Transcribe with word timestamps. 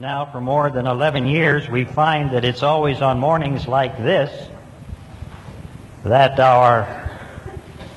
Now, 0.00 0.24
for 0.24 0.40
more 0.40 0.70
than 0.70 0.86
11 0.86 1.26
years, 1.26 1.68
we 1.68 1.84
find 1.84 2.30
that 2.30 2.42
it's 2.42 2.62
always 2.62 3.02
on 3.02 3.18
mornings 3.18 3.68
like 3.68 3.98
this 3.98 4.48
that 6.04 6.40
our 6.40 7.10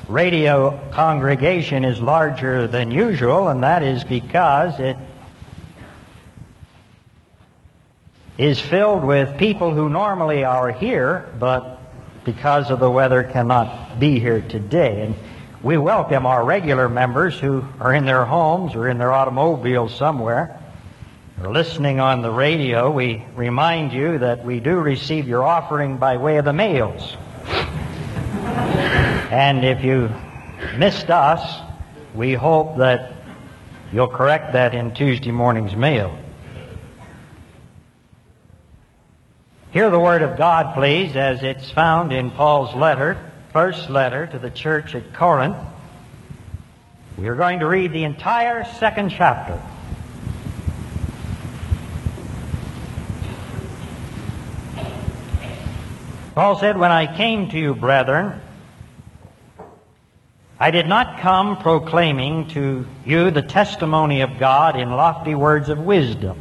radio 0.10 0.78
congregation 0.92 1.86
is 1.86 2.02
larger 2.02 2.68
than 2.68 2.92
usual, 2.92 3.47
and 3.47 3.63
that 3.63 3.84
is 3.84 4.04
because 4.04 4.81
it 4.81 4.97
is 8.38 8.60
filled 8.60 9.06
with 9.06 9.38
people 9.38 9.74
who 9.74 9.88
normally 9.88 10.44
are 10.44 10.72
here, 10.74 11.30
but 11.40 11.80
because 12.26 12.70
of 12.70 12.82
the 12.82 12.92
weather 12.92 13.24
cannot 13.24 13.98
be 13.98 14.20
here 14.20 14.42
today. 14.42 15.04
And 15.04 15.16
we 15.62 15.78
welcome 15.78 16.26
our 16.26 16.44
regular 16.44 16.90
members 16.90 17.40
who 17.40 17.64
are 17.80 17.94
in 17.94 18.04
their 18.04 18.26
homes 18.26 18.76
or 18.76 18.90
in 18.90 18.98
their 18.98 19.14
automobiles 19.14 19.96
somewhere 19.96 20.60
listening 21.41 22.00
on 22.00 22.21
the 22.21 22.31
radio. 22.31 22.91
We 22.91 23.23
remind 23.36 23.91
you 23.91 24.19
that 24.19 24.46
we 24.46 24.60
do 24.60 24.75
receive 24.75 25.28
your 25.28 25.43
offering 25.43 25.97
by 25.97 26.18
way 26.18 26.37
of 26.37 26.46
the 26.46 26.54
mails. 26.54 27.15
And 29.32 29.65
if 29.65 29.83
you 29.83 30.10
missed 30.77 31.10
us, 31.10 31.61
we 32.14 32.33
hope 32.33 32.77
that 32.77 33.14
you'll 33.91 34.08
correct 34.08 34.53
that 34.53 34.73
in 34.73 34.94
Tuesday 34.94 35.31
morning's 35.31 35.75
mail. 35.75 36.17
Hear 39.72 39.89
the 39.89 40.00
word 40.00 40.22
of 40.22 40.38
God, 40.38 40.75
please, 40.75 41.16
as 41.16 41.41
it's 41.41 41.72
found 41.72 42.13
in 42.13 42.30
Paul's 42.30 42.75
letter, 42.75 43.17
first 43.52 43.89
letter 43.89 44.27
to 44.27 44.38
the 44.38 44.52
church 44.52 44.94
at 44.94 45.16
Corinth. 45.16 45.58
We 47.17 47.27
are 47.27 47.36
going 47.36 47.59
to 47.59 47.67
read 47.67 47.91
the 47.91 48.03
entire 48.03 48.66
second 48.66 49.09
chapter. 49.09 49.59
Paul 56.36 56.58
said, 56.59 56.78
When 56.78 56.92
I 56.92 57.16
came 57.16 57.50
to 57.50 57.59
you, 57.59 57.76
brethren, 57.76 58.42
I 60.59 60.72
did 60.72 60.88
not 60.88 61.20
come 61.20 61.58
proclaiming 61.58 62.48
to 62.50 62.88
you 63.06 63.30
the 63.31 63.42
testimony 63.42 64.22
of 64.22 64.39
God 64.39 64.80
in 64.80 64.89
lofty 64.89 65.36
words 65.36 65.70
of 65.70 65.78
wisdom. 65.78 66.39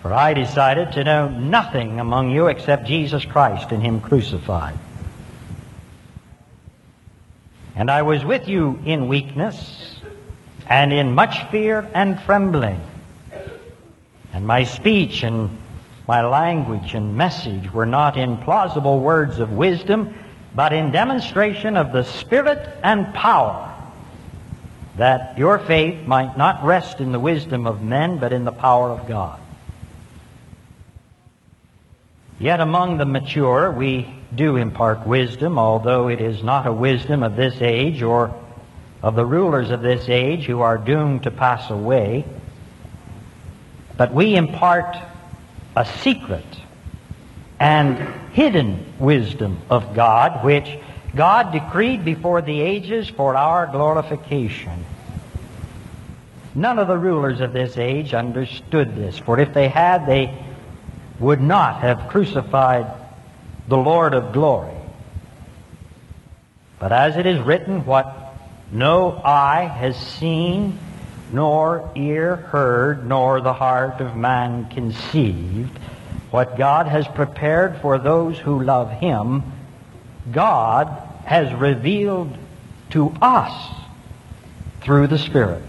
For 0.00 0.12
I 0.12 0.34
decided 0.34 0.92
to 0.92 1.04
know 1.04 1.28
nothing 1.28 2.00
among 2.00 2.30
you 2.30 2.46
except 2.46 2.86
Jesus 2.86 3.24
Christ 3.24 3.72
and 3.72 3.82
Him 3.82 4.00
crucified. 4.00 4.78
And 7.76 7.90
I 7.90 8.02
was 8.02 8.24
with 8.24 8.46
you 8.46 8.78
in 8.84 9.08
weakness 9.08 9.96
and 10.68 10.92
in 10.92 11.14
much 11.14 11.50
fear 11.50 11.90
and 11.92 12.18
trembling. 12.20 12.80
And 14.32 14.46
my 14.46 14.64
speech 14.64 15.22
and 15.22 15.58
my 16.06 16.22
language 16.26 16.94
and 16.94 17.16
message 17.16 17.72
were 17.72 17.86
not 17.86 18.16
in 18.16 18.36
plausible 18.38 19.00
words 19.00 19.38
of 19.38 19.52
wisdom, 19.52 20.14
but 20.54 20.72
in 20.72 20.92
demonstration 20.92 21.76
of 21.76 21.92
the 21.92 22.04
Spirit 22.04 22.68
and 22.82 23.12
power, 23.14 23.74
that 24.96 25.38
your 25.38 25.58
faith 25.58 26.06
might 26.06 26.36
not 26.36 26.62
rest 26.62 27.00
in 27.00 27.10
the 27.10 27.18
wisdom 27.18 27.66
of 27.66 27.82
men, 27.82 28.18
but 28.18 28.32
in 28.32 28.44
the 28.44 28.52
power 28.52 28.90
of 28.90 29.08
God. 29.08 29.40
Yet 32.38 32.60
among 32.60 32.98
the 32.98 33.06
mature 33.06 33.70
we 33.70 34.12
do 34.34 34.56
impart 34.56 35.06
wisdom, 35.06 35.58
although 35.58 36.08
it 36.08 36.20
is 36.20 36.42
not 36.42 36.66
a 36.66 36.72
wisdom 36.72 37.22
of 37.22 37.36
this 37.36 37.62
age 37.62 38.02
or 38.02 38.34
of 39.02 39.14
the 39.14 39.24
rulers 39.24 39.70
of 39.70 39.82
this 39.82 40.08
age 40.08 40.44
who 40.44 40.60
are 40.60 40.76
doomed 40.76 41.22
to 41.22 41.30
pass 41.30 41.70
away. 41.70 42.24
But 43.96 44.12
we 44.12 44.34
impart 44.34 44.96
a 45.76 45.84
secret 45.84 46.44
and 47.58 47.98
hidden 48.32 48.84
wisdom 48.98 49.58
of 49.70 49.94
God, 49.94 50.44
which 50.44 50.68
God 51.14 51.52
decreed 51.52 52.04
before 52.04 52.42
the 52.42 52.60
ages 52.60 53.08
for 53.08 53.36
our 53.36 53.66
glorification. 53.66 54.84
None 56.54 56.78
of 56.78 56.88
the 56.88 56.98
rulers 56.98 57.40
of 57.40 57.52
this 57.52 57.76
age 57.76 58.14
understood 58.14 58.94
this, 58.94 59.18
for 59.18 59.38
if 59.38 59.54
they 59.54 59.68
had, 59.68 60.06
they 60.06 60.32
would 61.18 61.40
not 61.40 61.80
have 61.80 62.08
crucified 62.08 62.86
the 63.68 63.76
Lord 63.76 64.14
of 64.14 64.32
glory. 64.32 64.76
But 66.78 66.92
as 66.92 67.16
it 67.16 67.26
is 67.26 67.40
written, 67.40 67.86
what 67.86 68.34
no 68.70 69.20
eye 69.24 69.64
has 69.64 69.96
seen, 69.96 70.78
nor 71.34 71.90
ear 71.96 72.36
heard, 72.36 73.06
nor 73.06 73.40
the 73.40 73.52
heart 73.52 74.00
of 74.00 74.16
man 74.16 74.68
conceived, 74.70 75.76
what 76.30 76.56
God 76.56 76.86
has 76.86 77.08
prepared 77.08 77.80
for 77.80 77.98
those 77.98 78.38
who 78.38 78.62
love 78.62 78.90
Him, 78.90 79.42
God 80.30 80.86
has 81.24 81.52
revealed 81.52 82.38
to 82.90 83.12
us 83.20 83.74
through 84.80 85.08
the 85.08 85.18
Spirit. 85.18 85.62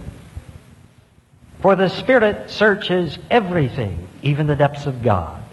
For 1.61 1.75
the 1.75 1.89
Spirit 1.89 2.51
searches 2.51 3.17
everything, 3.31 4.07
even 4.21 4.45
the 4.45 4.55
depths 4.55 4.85
of 4.85 5.01
God. 5.01 5.43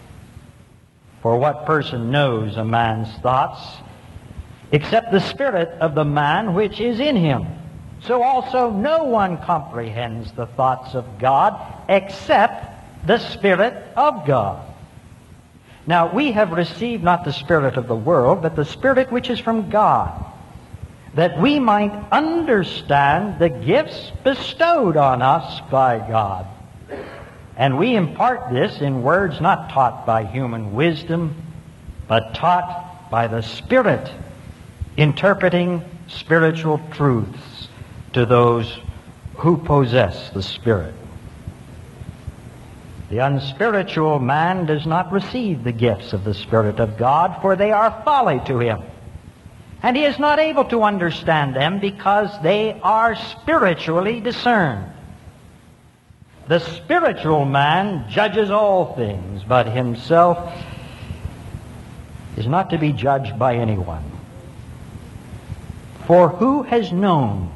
For 1.23 1.37
what 1.37 1.65
person 1.65 2.11
knows 2.11 2.55
a 2.57 2.63
man's 2.63 3.11
thoughts 3.19 3.77
except 4.71 5.11
the 5.11 5.19
spirit 5.19 5.69
of 5.79 5.95
the 5.95 6.03
man 6.03 6.53
which 6.53 6.81
is 6.81 6.99
in 6.99 7.15
him? 7.15 7.47
So 8.05 8.21
also 8.21 8.69
no 8.69 9.05
one 9.05 9.37
comprehends 9.37 10.31
the 10.33 10.45
thoughts 10.45 10.93
of 10.93 11.19
God 11.19 11.59
except 11.87 13.07
the 13.07 13.17
Spirit 13.17 13.73
of 13.95 14.25
God. 14.25 14.65
Now 15.87 16.13
we 16.13 16.33
have 16.33 16.51
received 16.51 17.03
not 17.03 17.23
the 17.23 17.31
Spirit 17.31 17.77
of 17.77 17.87
the 17.87 17.95
world, 17.95 18.41
but 18.41 18.55
the 18.55 18.65
Spirit 18.65 19.11
which 19.11 19.29
is 19.29 19.39
from 19.39 19.69
God 19.69 20.25
that 21.13 21.39
we 21.39 21.59
might 21.59 21.93
understand 22.11 23.37
the 23.39 23.49
gifts 23.49 24.11
bestowed 24.23 24.97
on 24.97 25.21
us 25.21 25.61
by 25.69 25.99
God. 25.99 26.47
And 27.55 27.77
we 27.77 27.95
impart 27.95 28.51
this 28.51 28.81
in 28.81 29.03
words 29.03 29.39
not 29.39 29.69
taught 29.69 30.07
by 30.07 30.25
human 30.25 30.73
wisdom, 30.73 31.35
but 32.07 32.33
taught 32.33 33.11
by 33.11 33.27
the 33.27 33.41
Spirit, 33.41 34.11
interpreting 34.97 35.83
spiritual 36.07 36.81
truths 36.91 37.52
to 38.13 38.25
those 38.25 38.79
who 39.35 39.57
possess 39.57 40.29
the 40.31 40.43
Spirit. 40.43 40.93
The 43.09 43.19
unspiritual 43.19 44.19
man 44.19 44.65
does 44.65 44.85
not 44.85 45.11
receive 45.11 45.63
the 45.63 45.71
gifts 45.71 46.13
of 46.13 46.23
the 46.23 46.33
Spirit 46.33 46.79
of 46.79 46.97
God, 46.97 47.41
for 47.41 47.55
they 47.55 47.71
are 47.71 48.01
folly 48.03 48.39
to 48.45 48.59
him 48.59 48.81
and 49.83 49.97
he 49.97 50.05
is 50.05 50.17
not 50.17 50.39
able 50.39 50.63
to 50.63 50.81
understand 50.81 51.53
them 51.53 51.79
because 51.79 52.29
they 52.41 52.79
are 52.81 53.15
spiritually 53.15 54.21
discerned. 54.21 54.89
The 56.47 56.59
spiritual 56.59 57.43
man 57.43 58.09
judges 58.09 58.49
all 58.49 58.95
things, 58.95 59.43
but 59.43 59.67
himself 59.67 60.53
is 62.37 62.47
not 62.47 62.69
to 62.69 62.77
be 62.77 62.93
judged 62.93 63.37
by 63.37 63.55
anyone. 63.55 64.03
For 66.07 66.29
who 66.29 66.63
has 66.63 66.91
known 66.91 67.51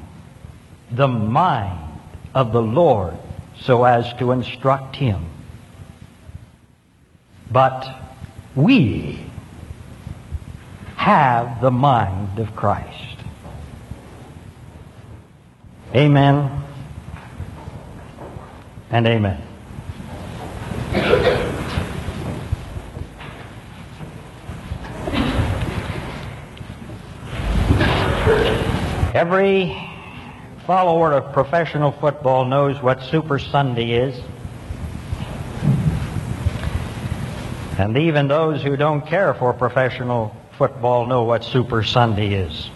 the 0.92 1.08
mind 1.08 2.00
of 2.34 2.52
the 2.52 2.62
Lord 2.62 3.18
so 3.62 3.84
as 3.84 4.14
to 4.16 4.32
instruct 4.32 4.96
him? 4.96 5.26
But 7.52 7.88
we 8.56 9.20
have 10.96 11.62
the 11.62 11.72
mind 11.72 12.40
of 12.40 12.56
Christ. 12.56 13.18
Amen 15.96 16.64
and 18.92 19.08
amen. 19.08 19.42
Every 29.14 29.87
follower 30.68 31.14
of 31.14 31.32
professional 31.32 31.94
football 31.94 32.44
knows 32.44 32.82
what 32.82 33.02
Super 33.04 33.40
Sunday 33.40 33.92
is. 33.92 34.22
And 37.78 37.98
even 37.98 38.28
those 38.28 38.62
who 38.62 38.76
don't 38.76 39.08
care 39.08 39.34
for 39.34 39.54
professional 39.54 40.36
football 40.58 41.06
know 41.06 41.24
what 41.24 41.46
Super 41.46 41.84
Sunday 41.84 42.34
is. 42.34 42.70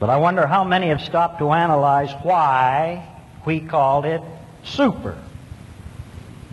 But 0.00 0.08
I 0.08 0.16
wonder 0.16 0.46
how 0.46 0.64
many 0.64 0.88
have 0.88 1.02
stopped 1.02 1.40
to 1.40 1.52
analyze 1.52 2.10
why 2.22 3.06
we 3.44 3.60
called 3.60 4.06
it 4.06 4.22
Super 4.64 5.18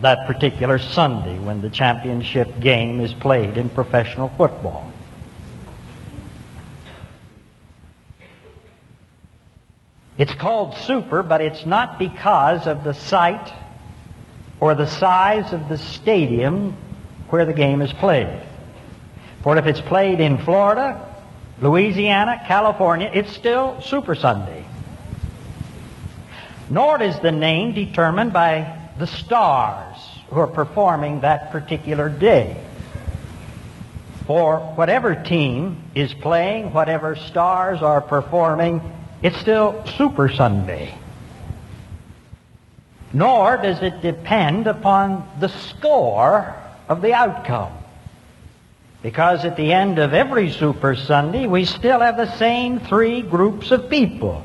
that 0.00 0.26
particular 0.26 0.78
Sunday 0.78 1.38
when 1.38 1.62
the 1.62 1.70
championship 1.70 2.60
game 2.60 3.00
is 3.00 3.14
played 3.14 3.56
in 3.56 3.70
professional 3.70 4.28
football. 4.36 4.91
It's 10.22 10.34
called 10.34 10.76
super, 10.76 11.24
but 11.24 11.40
it's 11.40 11.66
not 11.66 11.98
because 11.98 12.68
of 12.68 12.84
the 12.84 12.94
site 12.94 13.52
or 14.60 14.76
the 14.76 14.86
size 14.86 15.52
of 15.52 15.68
the 15.68 15.76
stadium 15.76 16.76
where 17.30 17.44
the 17.44 17.52
game 17.52 17.82
is 17.82 17.92
played. 17.92 18.40
For 19.42 19.56
if 19.56 19.66
it's 19.66 19.80
played 19.80 20.20
in 20.20 20.38
Florida, 20.38 21.04
Louisiana, 21.60 22.40
California, 22.46 23.10
it's 23.12 23.32
still 23.32 23.80
Super 23.80 24.14
Sunday. 24.14 24.64
Nor 26.70 27.02
is 27.02 27.18
the 27.18 27.32
name 27.32 27.74
determined 27.74 28.32
by 28.32 28.78
the 29.00 29.08
stars 29.08 29.96
who 30.30 30.38
are 30.38 30.46
performing 30.46 31.22
that 31.22 31.50
particular 31.50 32.08
day. 32.08 32.62
For 34.28 34.60
whatever 34.76 35.16
team 35.16 35.82
is 35.96 36.14
playing, 36.14 36.72
whatever 36.72 37.16
stars 37.16 37.82
are 37.82 38.00
performing, 38.00 39.01
it's 39.22 39.38
still 39.38 39.84
Super 39.96 40.28
Sunday. 40.28 40.94
Nor 43.12 43.58
does 43.58 43.82
it 43.82 44.00
depend 44.00 44.66
upon 44.66 45.28
the 45.38 45.48
score 45.48 46.54
of 46.88 47.02
the 47.02 47.12
outcome. 47.12 47.72
Because 49.02 49.44
at 49.44 49.56
the 49.56 49.72
end 49.72 49.98
of 49.98 50.14
every 50.14 50.50
Super 50.50 50.94
Sunday, 50.94 51.46
we 51.46 51.64
still 51.64 52.00
have 52.00 52.16
the 52.16 52.36
same 52.36 52.80
three 52.80 53.20
groups 53.20 53.70
of 53.70 53.90
people. 53.90 54.44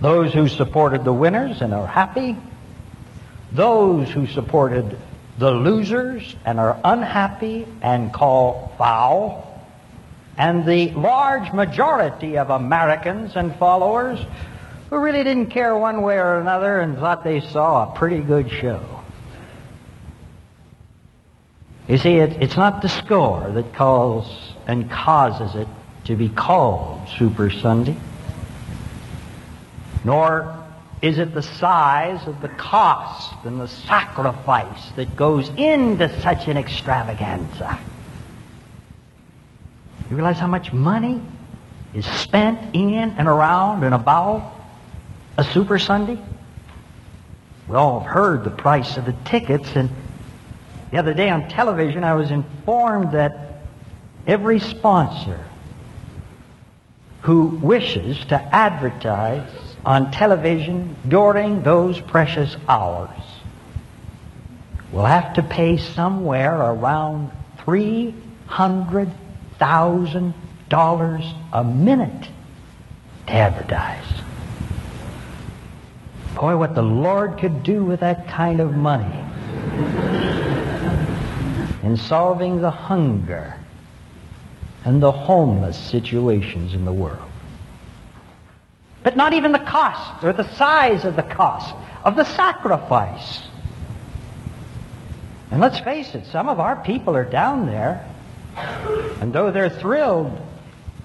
Those 0.00 0.32
who 0.32 0.48
supported 0.48 1.04
the 1.04 1.12
winners 1.12 1.60
and 1.60 1.74
are 1.74 1.86
happy. 1.86 2.36
Those 3.52 4.08
who 4.08 4.26
supported 4.26 4.98
the 5.38 5.50
losers 5.50 6.36
and 6.44 6.60
are 6.60 6.78
unhappy 6.84 7.66
and 7.82 8.12
call 8.12 8.72
foul. 8.78 9.53
And 10.36 10.66
the 10.66 10.90
large 10.90 11.52
majority 11.52 12.36
of 12.38 12.50
Americans 12.50 13.36
and 13.36 13.54
followers 13.56 14.18
who 14.90 14.98
really 14.98 15.22
didn't 15.24 15.46
care 15.46 15.76
one 15.76 16.02
way 16.02 16.16
or 16.16 16.40
another 16.40 16.80
and 16.80 16.96
thought 16.96 17.24
they 17.24 17.40
saw 17.40 17.90
a 17.92 17.96
pretty 17.96 18.20
good 18.20 18.50
show. 18.50 18.80
You 21.88 21.98
see, 21.98 22.14
it, 22.16 22.42
it's 22.42 22.56
not 22.56 22.82
the 22.82 22.88
score 22.88 23.50
that 23.50 23.74
calls 23.74 24.54
and 24.66 24.90
causes 24.90 25.54
it 25.54 25.68
to 26.04 26.16
be 26.16 26.28
called 26.28 27.08
Super 27.18 27.50
Sunday, 27.50 27.96
nor 30.02 30.64
is 31.02 31.18
it 31.18 31.34
the 31.34 31.42
size 31.42 32.26
of 32.26 32.40
the 32.40 32.48
cost 32.48 33.44
and 33.44 33.60
the 33.60 33.68
sacrifice 33.68 34.90
that 34.96 35.14
goes 35.16 35.50
into 35.50 36.08
such 36.22 36.48
an 36.48 36.56
extravaganza. 36.56 37.78
You 40.10 40.16
realize 40.16 40.38
how 40.38 40.46
much 40.46 40.72
money 40.72 41.22
is 41.94 42.04
spent 42.04 42.74
in 42.74 43.14
and 43.16 43.26
around 43.26 43.84
and 43.84 43.94
about 43.94 44.52
a 45.38 45.44
Super 45.44 45.78
Sunday? 45.78 46.18
We 47.68 47.76
all 47.76 48.00
have 48.00 48.10
heard 48.10 48.44
the 48.44 48.50
price 48.50 48.96
of 48.98 49.06
the 49.06 49.14
tickets, 49.24 49.74
and 49.74 49.88
the 50.90 50.98
other 50.98 51.14
day 51.14 51.30
on 51.30 51.48
television 51.48 52.04
I 52.04 52.14
was 52.14 52.30
informed 52.30 53.12
that 53.12 53.62
every 54.26 54.60
sponsor 54.60 55.42
who 57.22 57.46
wishes 57.46 58.22
to 58.26 58.36
advertise 58.54 59.48
on 59.86 60.10
television 60.10 60.94
during 61.08 61.62
those 61.62 61.98
precious 62.00 62.56
hours 62.68 63.08
will 64.92 65.06
have 65.06 65.34
to 65.34 65.42
pay 65.42 65.78
somewhere 65.78 66.54
around 66.54 67.30
$300,000 69.58 71.34
a 71.52 71.64
minute 71.64 72.28
to 73.26 73.32
advertise. 73.32 74.04
Boy, 76.34 76.56
what 76.56 76.74
the 76.74 76.82
Lord 76.82 77.38
could 77.38 77.62
do 77.62 77.84
with 77.84 78.00
that 78.00 78.26
kind 78.28 78.60
of 78.60 78.74
money 78.74 79.24
in 81.82 81.96
solving 81.96 82.60
the 82.60 82.70
hunger 82.70 83.54
and 84.84 85.02
the 85.02 85.12
homeless 85.12 85.78
situations 85.78 86.74
in 86.74 86.84
the 86.84 86.92
world. 86.92 87.30
But 89.02 89.16
not 89.16 89.32
even 89.32 89.52
the 89.52 89.58
cost 89.58 90.24
or 90.24 90.32
the 90.32 90.48
size 90.56 91.04
of 91.04 91.14
the 91.14 91.22
cost 91.22 91.74
of 92.04 92.16
the 92.16 92.24
sacrifice. 92.24 93.42
And 95.50 95.60
let's 95.60 95.78
face 95.78 96.14
it, 96.14 96.26
some 96.26 96.48
of 96.48 96.58
our 96.58 96.76
people 96.82 97.14
are 97.14 97.24
down 97.24 97.66
there, 97.66 98.04
and 98.56 99.32
though 99.32 99.50
they're 99.50 99.70
thrilled, 99.70 100.40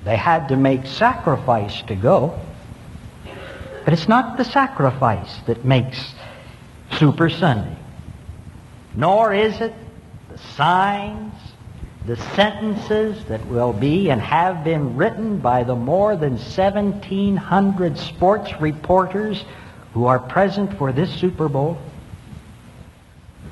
they 0.03 0.15
had 0.15 0.47
to 0.49 0.57
make 0.57 0.85
sacrifice 0.85 1.81
to 1.83 1.95
go. 1.95 2.39
But 3.83 3.93
it's 3.93 4.07
not 4.07 4.37
the 4.37 4.45
sacrifice 4.45 5.39
that 5.47 5.65
makes 5.65 6.13
Super 6.93 7.29
Sunday. 7.29 7.75
Nor 8.95 9.33
is 9.33 9.61
it 9.61 9.73
the 10.29 10.37
signs, 10.37 11.33
the 12.05 12.17
sentences 12.35 13.23
that 13.25 13.45
will 13.47 13.73
be 13.73 14.09
and 14.09 14.21
have 14.21 14.63
been 14.63 14.95
written 14.95 15.39
by 15.39 15.63
the 15.63 15.75
more 15.75 16.15
than 16.15 16.33
1,700 16.33 17.97
sports 17.97 18.59
reporters 18.59 19.43
who 19.93 20.05
are 20.05 20.19
present 20.19 20.77
for 20.77 20.91
this 20.91 21.11
Super 21.13 21.49
Bowl. 21.49 21.77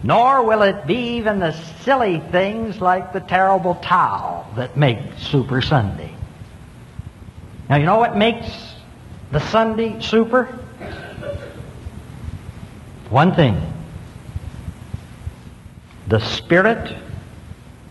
Nor 0.04 0.44
will 0.44 0.62
it 0.62 0.86
be 0.86 1.18
even 1.18 1.40
the 1.40 1.52
silly 1.82 2.20
things 2.32 2.80
like 2.80 3.14
the 3.14 3.20
terrible 3.20 3.76
towel 3.76 4.48
that 4.56 4.78
make 4.78 5.00
Super 5.18 5.62
Sunday. 5.62 6.14
Now, 7.70 7.78
you 7.78 7.86
know 7.86 7.98
what 7.98 8.16
makes 8.16 8.48
the 9.32 9.40
Sunday 9.40 10.00
super? 10.00 10.46
One 13.10 13.36
thing. 13.36 13.62
The 16.08 16.20
spirit 16.20 16.96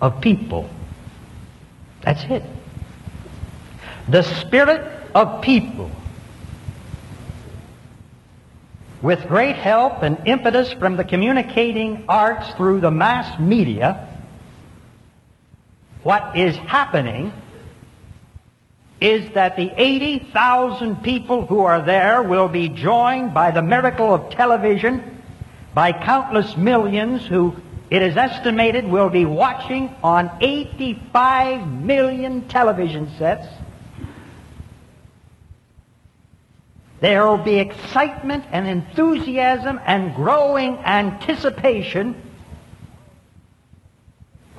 of 0.00 0.20
people. 0.20 0.70
That's 2.02 2.24
it. 2.24 2.42
The 4.08 4.22
spirit 4.22 5.10
of 5.14 5.42
people. 5.42 5.90
With 9.06 9.28
great 9.28 9.54
help 9.54 10.02
and 10.02 10.26
impetus 10.26 10.72
from 10.72 10.96
the 10.96 11.04
communicating 11.04 12.06
arts 12.08 12.50
through 12.56 12.80
the 12.80 12.90
mass 12.90 13.38
media, 13.38 14.08
what 16.02 16.36
is 16.36 16.56
happening 16.56 17.32
is 19.00 19.30
that 19.34 19.54
the 19.54 19.70
80,000 19.76 21.04
people 21.04 21.46
who 21.46 21.60
are 21.60 21.82
there 21.82 22.20
will 22.20 22.48
be 22.48 22.68
joined 22.68 23.32
by 23.32 23.52
the 23.52 23.62
miracle 23.62 24.12
of 24.12 24.30
television, 24.30 25.22
by 25.72 25.92
countless 25.92 26.56
millions 26.56 27.24
who 27.24 27.54
it 27.88 28.02
is 28.02 28.16
estimated 28.16 28.88
will 28.88 29.08
be 29.08 29.24
watching 29.24 29.94
on 30.02 30.36
85 30.40 31.68
million 31.68 32.48
television 32.48 33.08
sets. 33.18 33.46
There 37.00 37.26
will 37.26 37.36
be 37.38 37.58
excitement 37.58 38.44
and 38.52 38.66
enthusiasm 38.66 39.80
and 39.84 40.14
growing 40.14 40.78
anticipation 40.78 42.22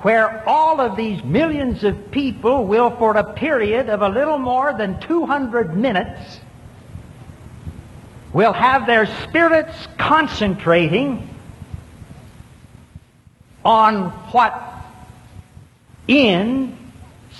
where 0.02 0.48
all 0.48 0.80
of 0.80 0.96
these 0.96 1.22
millions 1.24 1.82
of 1.82 2.12
people 2.12 2.64
will, 2.64 2.90
for 2.96 3.16
a 3.16 3.34
period 3.34 3.88
of 3.88 4.02
a 4.02 4.08
little 4.08 4.38
more 4.38 4.72
than 4.72 5.00
200 5.00 5.76
minutes, 5.76 6.38
will 8.32 8.52
have 8.52 8.86
their 8.86 9.06
spirits 9.24 9.88
concentrating 9.98 11.28
on 13.64 14.10
what 14.30 14.64
in 16.06 16.78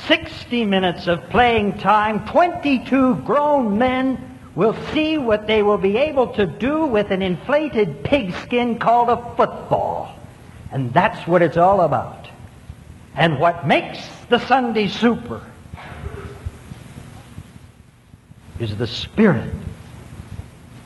60 0.09 0.64
minutes 0.64 1.07
of 1.07 1.31
playing 1.31 1.78
time, 1.78 2.26
22 2.26 3.17
grown 3.17 3.78
men 3.78 4.28
will 4.59 4.75
see 4.93 5.17
what 5.17 5.47
they 5.47 5.62
will 5.62 5.79
be 5.79 5.97
able 5.97 6.27
to 6.27 6.45
do 6.45 6.85
with 6.85 7.12
an 7.12 7.23
inflated 7.23 8.03
pigskin 8.03 8.77
called 8.77 9.09
a 9.09 9.37
football. 9.37 10.12
And 10.73 10.93
that's 10.93 11.29
what 11.29 11.43
it's 11.43 11.57
all 11.57 11.83
about. 11.83 12.29
And 13.15 13.38
what 13.38 13.69
makes 13.69 14.00
the 14.29 14.41
Sunday 14.41 14.88
super 14.88 15.47
is 18.59 18.77
the 18.77 18.88
spirit 18.88 19.55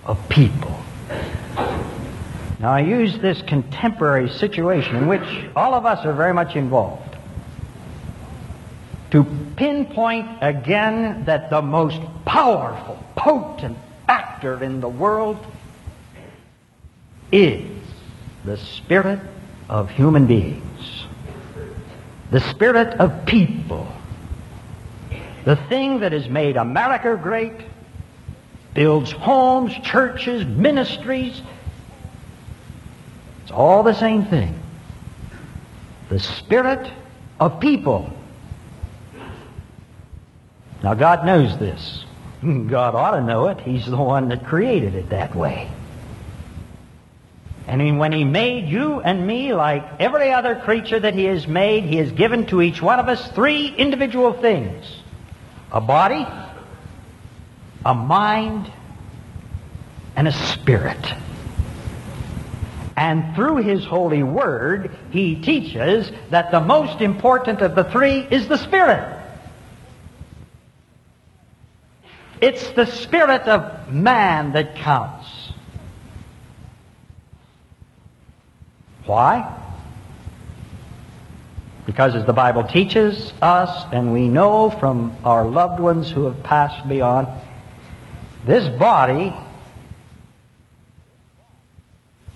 of 0.05 0.29
people. 0.29 0.79
Now, 2.61 2.73
I 2.73 2.81
use 2.81 3.19
this 3.21 3.41
contemporary 3.41 4.29
situation 4.29 4.97
in 4.97 5.07
which 5.07 5.47
all 5.57 5.73
of 5.73 5.87
us 5.87 6.05
are 6.05 6.12
very 6.12 6.35
much 6.35 6.57
involved 6.57 7.17
to 9.12 9.25
pinpoint 9.57 10.26
again 10.43 11.25
that 11.25 11.49
the 11.49 11.61
most 11.62 12.00
powerful, 12.25 12.99
potent 13.23 13.79
factor 14.07 14.62
in 14.62 14.81
the 14.81 14.88
world 14.88 15.38
is 17.31 17.62
the 18.45 18.57
spirit 18.57 19.21
of 19.69 19.88
human 19.91 20.26
beings 20.26 21.07
the 22.33 22.41
spirit 22.41 22.99
of 22.99 23.26
people. 23.26 23.87
The 25.45 25.57
thing 25.57 26.00
that 26.00 26.12
has 26.12 26.29
made 26.31 26.57
America 26.57 27.19
great, 27.23 27.52
builds 28.73 29.12
homes, 29.12 29.75
churches, 29.83 30.47
ministries. 30.47 31.43
It's 33.43 33.52
all 33.52 33.83
the 33.83 33.93
same 33.93 34.25
thing. 34.25 34.59
The 36.09 36.21
spirit 36.21 36.91
of 37.38 37.61
people. 37.61 38.11
Now 40.83 40.95
God 40.95 41.26
knows 41.26 41.59
this. 41.59 42.07
God 42.43 42.97
ought 42.97 43.13
to 43.13 43.23
know 43.23 43.49
it. 43.49 43.61
He's 43.61 43.87
the 43.87 43.97
one 43.97 44.29
that 44.31 44.47
created 44.47 44.97
it 44.97 45.11
that 45.11 45.35
way. 45.35 45.71
And 47.69 47.99
when 47.99 48.11
He 48.11 48.25
made 48.25 48.69
you 48.69 49.01
and 49.01 49.25
me 49.25 49.55
like 49.55 50.01
every 50.01 50.33
other 50.33 50.57
creature 50.57 50.99
that 50.99 51.15
He 51.15 51.25
has 51.25 51.47
made, 51.47 51.85
He 51.85 51.97
has 51.99 52.11
given 52.11 52.47
to 52.47 52.61
each 52.61 52.83
one 52.83 52.99
of 52.99 53.09
us 53.09 53.31
three 53.31 53.69
individual 53.69 54.33
things. 54.33 54.85
A 55.71 55.81
body, 55.81 56.27
a 57.85 57.95
mind, 57.95 58.71
and 60.17 60.27
a 60.27 60.33
spirit. 60.33 61.15
And 62.97 63.37
through 63.37 63.59
His 63.59 63.85
holy 63.85 64.25
word, 64.25 64.91
He 65.13 65.37
teaches 65.37 66.11
that 66.31 66.51
the 66.51 66.61
most 66.61 67.01
important 67.01 67.61
of 67.61 67.77
the 67.77 67.85
three 67.85 68.19
is 68.19 68.49
the 68.49 68.59
spirit. 68.59 69.22
It's 72.43 72.73
the 72.73 72.87
spirit 72.87 73.43
of 73.43 73.93
man 73.93 74.51
that 74.55 74.75
counts. 74.75 75.53
Why? 79.07 79.61
Because 81.87 82.17
as 82.17 82.27
the 82.27 82.33
Bible 82.33 82.65
teaches 82.65 83.33
us, 83.41 83.87
and 83.93 84.13
we 84.13 84.27
know 84.27 84.71
from 84.71 85.17
our 85.25 85.45
loved 85.45 85.79
ones 85.79 86.11
who 86.11 86.25
have 86.25 86.43
passed 86.43 86.89
beyond, 86.89 87.29
this 88.45 88.69
body 88.77 89.33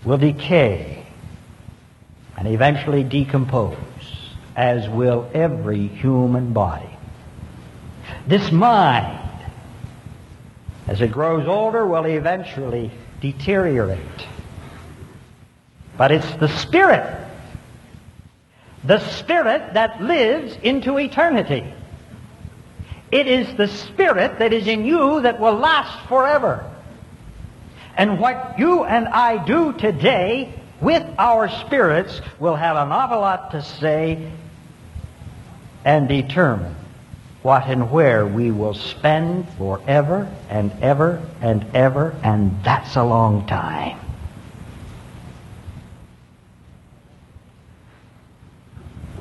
will 0.04 0.18
decay 0.18 1.04
and 2.36 2.46
eventually 2.46 3.02
decompose, 3.02 3.76
as 4.54 4.88
will 4.88 5.28
every 5.34 5.88
human 5.88 6.52
body. 6.52 6.90
This 8.28 8.52
mind, 8.52 9.25
as 10.86 11.00
it 11.00 11.10
grows 11.12 11.46
older, 11.46 11.86
will 11.86 12.04
eventually 12.04 12.90
deteriorate. 13.20 14.00
But 15.96 16.12
it's 16.12 16.34
the 16.34 16.48
Spirit, 16.48 17.26
the 18.84 18.98
Spirit 18.98 19.74
that 19.74 20.02
lives 20.02 20.56
into 20.62 20.98
eternity. 20.98 21.72
It 23.10 23.26
is 23.26 23.56
the 23.56 23.68
Spirit 23.68 24.38
that 24.38 24.52
is 24.52 24.66
in 24.66 24.84
you 24.84 25.22
that 25.22 25.40
will 25.40 25.54
last 25.54 26.06
forever. 26.08 26.70
And 27.96 28.20
what 28.20 28.58
you 28.58 28.84
and 28.84 29.08
I 29.08 29.44
do 29.44 29.72
today 29.72 30.52
with 30.80 31.04
our 31.18 31.48
spirits 31.48 32.20
will 32.38 32.56
have 32.56 32.76
an 32.76 32.92
awful 32.92 33.20
lot 33.20 33.52
to 33.52 33.62
say 33.62 34.30
and 35.84 36.08
determine 36.08 36.76
what 37.46 37.68
and 37.68 37.92
where 37.92 38.26
we 38.26 38.50
will 38.50 38.74
spend 38.74 39.48
forever 39.50 40.28
and 40.50 40.72
ever 40.82 41.22
and 41.40 41.64
ever, 41.74 42.12
and 42.24 42.64
that's 42.64 42.96
a 42.96 43.04
long 43.04 43.46
time. 43.46 43.96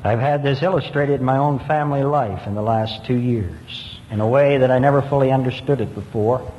I've 0.03 0.19
had 0.19 0.41
this 0.41 0.63
illustrated 0.63 1.19
in 1.19 1.23
my 1.23 1.37
own 1.37 1.59
family 1.59 2.01
life 2.01 2.47
in 2.47 2.55
the 2.55 2.63
last 2.63 3.05
two 3.05 3.13
years 3.13 3.99
in 4.09 4.19
a 4.19 4.27
way 4.27 4.57
that 4.57 4.71
I 4.71 4.79
never 4.79 5.03
fully 5.03 5.31
understood 5.31 5.79
it 5.79 5.93
before. 5.93 6.51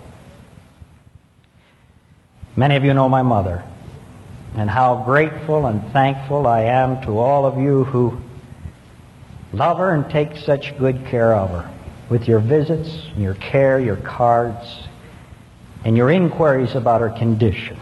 Many 2.55 2.77
of 2.77 2.85
you 2.85 2.95
know 2.95 3.09
my 3.09 3.23
mother 3.23 3.65
and 4.55 4.71
how 4.71 5.03
grateful 5.03 5.67
and 5.67 5.83
thankful 5.93 6.47
I 6.47 6.61
am 6.61 7.03
to 7.03 7.19
all 7.19 7.45
of 7.45 7.59
you 7.59 7.83
who 7.83 8.21
love 9.57 9.79
her 9.79 9.95
and 9.95 10.09
take 10.11 10.37
such 10.37 10.77
good 10.79 11.07
care 11.07 11.35
of 11.35 11.51
her 11.51 11.71
with 12.09 12.29
your 12.29 12.39
visits, 12.39 13.07
your 13.17 13.35
care, 13.35 13.81
your 13.81 13.97
cards, 13.97 14.87
and 15.85 15.97
your 15.97 16.11
inquiries 16.11 16.75
about 16.75 17.01
her 17.01 17.11
condition. 17.11 17.79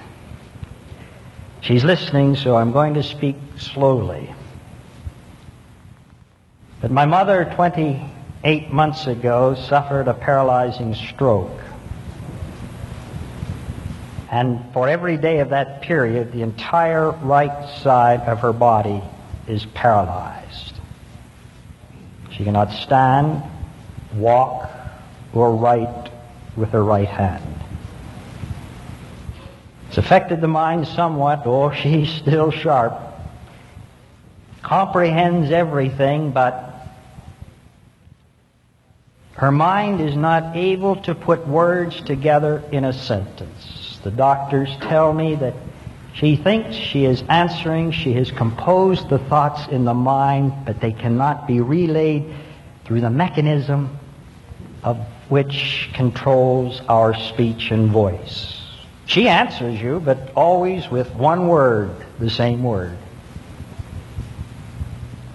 She's 1.60 1.84
listening, 1.84 2.36
so 2.36 2.56
I'm 2.56 2.72
going 2.72 2.94
to 2.94 3.02
speak 3.02 3.36
slowly. 3.56 4.32
But 6.80 6.90
my 6.90 7.06
mother, 7.06 7.50
28 7.54 8.70
months 8.70 9.06
ago, 9.06 9.54
suffered 9.54 10.06
a 10.06 10.14
paralyzing 10.14 10.94
stroke. 10.94 11.58
And 14.30 14.62
for 14.72 14.88
every 14.88 15.16
day 15.16 15.38
of 15.38 15.50
that 15.50 15.80
period, 15.80 16.32
the 16.32 16.42
entire 16.42 17.10
right 17.10 17.70
side 17.80 18.20
of 18.20 18.40
her 18.40 18.52
body 18.52 19.02
is 19.48 19.64
paralyzed. 19.64 20.73
She 22.36 22.44
cannot 22.44 22.72
stand, 22.72 23.42
walk, 24.14 24.70
or 25.32 25.54
write 25.54 26.10
with 26.56 26.70
her 26.70 26.82
right 26.82 27.08
hand. 27.08 27.44
It's 29.88 29.98
affected 29.98 30.40
the 30.40 30.48
mind 30.48 30.88
somewhat. 30.88 31.42
Oh, 31.44 31.70
she's 31.82 32.10
still 32.10 32.50
sharp. 32.50 33.00
Comprehends 34.62 35.52
everything, 35.52 36.32
but 36.32 36.74
her 39.34 39.52
mind 39.52 40.00
is 40.00 40.16
not 40.16 40.56
able 40.56 40.96
to 41.02 41.14
put 41.14 41.46
words 41.46 42.00
together 42.00 42.62
in 42.72 42.84
a 42.84 42.92
sentence. 42.92 43.98
The 44.02 44.10
doctors 44.10 44.70
tell 44.80 45.12
me 45.12 45.34
that 45.36 45.54
she 46.14 46.36
thinks 46.36 46.74
she 46.74 47.04
is 47.04 47.22
answering, 47.28 47.90
she 47.90 48.12
has 48.14 48.30
composed 48.30 49.08
the 49.08 49.18
thoughts 49.18 49.68
in 49.68 49.84
the 49.84 49.94
mind, 49.94 50.52
but 50.64 50.80
they 50.80 50.92
cannot 50.92 51.46
be 51.46 51.60
relayed 51.60 52.32
through 52.84 53.00
the 53.00 53.10
mechanism 53.10 53.98
of 54.82 54.98
which 55.28 55.90
controls 55.94 56.82
our 56.88 57.14
speech 57.14 57.70
and 57.70 57.90
voice. 57.90 58.62
She 59.06 59.28
answers 59.28 59.80
you, 59.80 60.00
but 60.00 60.32
always 60.34 60.88
with 60.88 61.14
one 61.14 61.48
word, 61.48 61.90
the 62.18 62.30
same 62.30 62.62
word. 62.62 62.96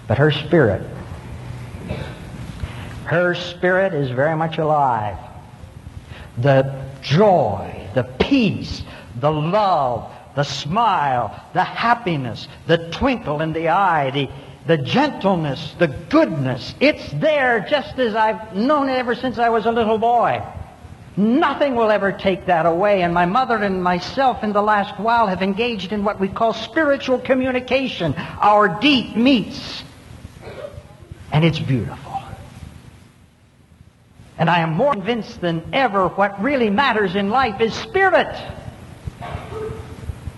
But 0.08 0.18
her 0.18 0.30
spirit 0.30 0.82
her 3.10 3.34
spirit 3.34 3.92
is 3.92 4.08
very 4.12 4.36
much 4.36 4.58
alive. 4.58 5.18
The 6.38 6.80
joy, 7.02 7.88
the 7.92 8.04
peace, 8.04 8.84
the 9.16 9.32
love, 9.32 10.12
the 10.34 10.44
smile, 10.44 11.38
the 11.52 11.64
happiness, 11.64 12.48
the 12.66 12.90
twinkle 12.90 13.40
in 13.40 13.52
the 13.52 13.68
eye, 13.68 14.10
the, 14.10 14.28
the 14.66 14.78
gentleness, 14.78 15.74
the 15.78 15.88
goodness. 15.88 16.74
It's 16.80 17.10
there 17.12 17.60
just 17.68 17.98
as 17.98 18.14
I've 18.14 18.54
known 18.54 18.88
it 18.88 18.94
ever 18.94 19.14
since 19.14 19.38
I 19.38 19.48
was 19.48 19.66
a 19.66 19.72
little 19.72 19.98
boy. 19.98 20.42
Nothing 21.16 21.74
will 21.74 21.90
ever 21.90 22.12
take 22.12 22.46
that 22.46 22.66
away. 22.66 23.02
And 23.02 23.12
my 23.12 23.26
mother 23.26 23.56
and 23.56 23.82
myself 23.82 24.44
in 24.44 24.52
the 24.52 24.62
last 24.62 24.98
while 24.98 25.26
have 25.26 25.42
engaged 25.42 25.92
in 25.92 26.04
what 26.04 26.20
we 26.20 26.28
call 26.28 26.54
spiritual 26.54 27.18
communication. 27.18 28.14
Our 28.14 28.80
deep 28.80 29.16
meets. 29.16 29.82
And 31.32 31.44
it's 31.44 31.58
beautiful. 31.58 32.22
And 34.38 34.48
I 34.48 34.60
am 34.60 34.72
more 34.72 34.94
convinced 34.94 35.42
than 35.42 35.62
ever 35.74 36.08
what 36.08 36.40
really 36.42 36.70
matters 36.70 37.14
in 37.14 37.28
life 37.28 37.60
is 37.60 37.74
spirit. 37.74 38.34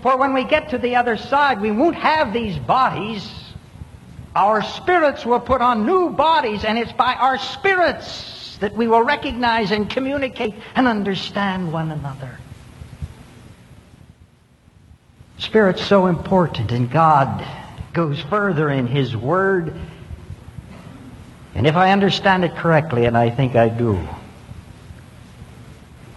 For 0.03 0.15
when 0.17 0.33
we 0.33 0.43
get 0.43 0.69
to 0.69 0.77
the 0.77 0.95
other 0.97 1.17
side, 1.17 1.59
we 1.59 1.71
won't 1.71 1.95
have 1.95 2.31
these 2.31 2.57
bodies. 2.59 3.27
Our 4.35 4.61
spirits 4.61 5.25
will 5.25 5.39
put 5.39 5.61
on 5.61 5.85
new 5.85 6.11
bodies, 6.11 6.63
and 6.63 6.77
it's 6.77 6.91
by 6.91 7.15
our 7.15 7.39
spirits 7.39 8.57
that 8.59 8.73
we 8.75 8.87
will 8.87 9.01
recognize 9.01 9.71
and 9.71 9.89
communicate 9.89 10.53
and 10.75 10.87
understand 10.87 11.73
one 11.73 11.89
another. 11.89 12.37
Spirit's 15.39 15.83
so 15.83 16.05
important, 16.05 16.71
and 16.71 16.91
God 16.91 17.43
goes 17.93 18.21
further 18.21 18.69
in 18.69 18.85
His 18.85 19.17
Word 19.17 19.73
and 21.55 21.67
if 21.67 21.75
I 21.75 21.91
understand 21.91 22.43
it 22.43 22.55
correctly, 22.55 23.05
and 23.05 23.17
I 23.17 23.29
think 23.29 23.55
I 23.55 23.69
do, 23.69 23.99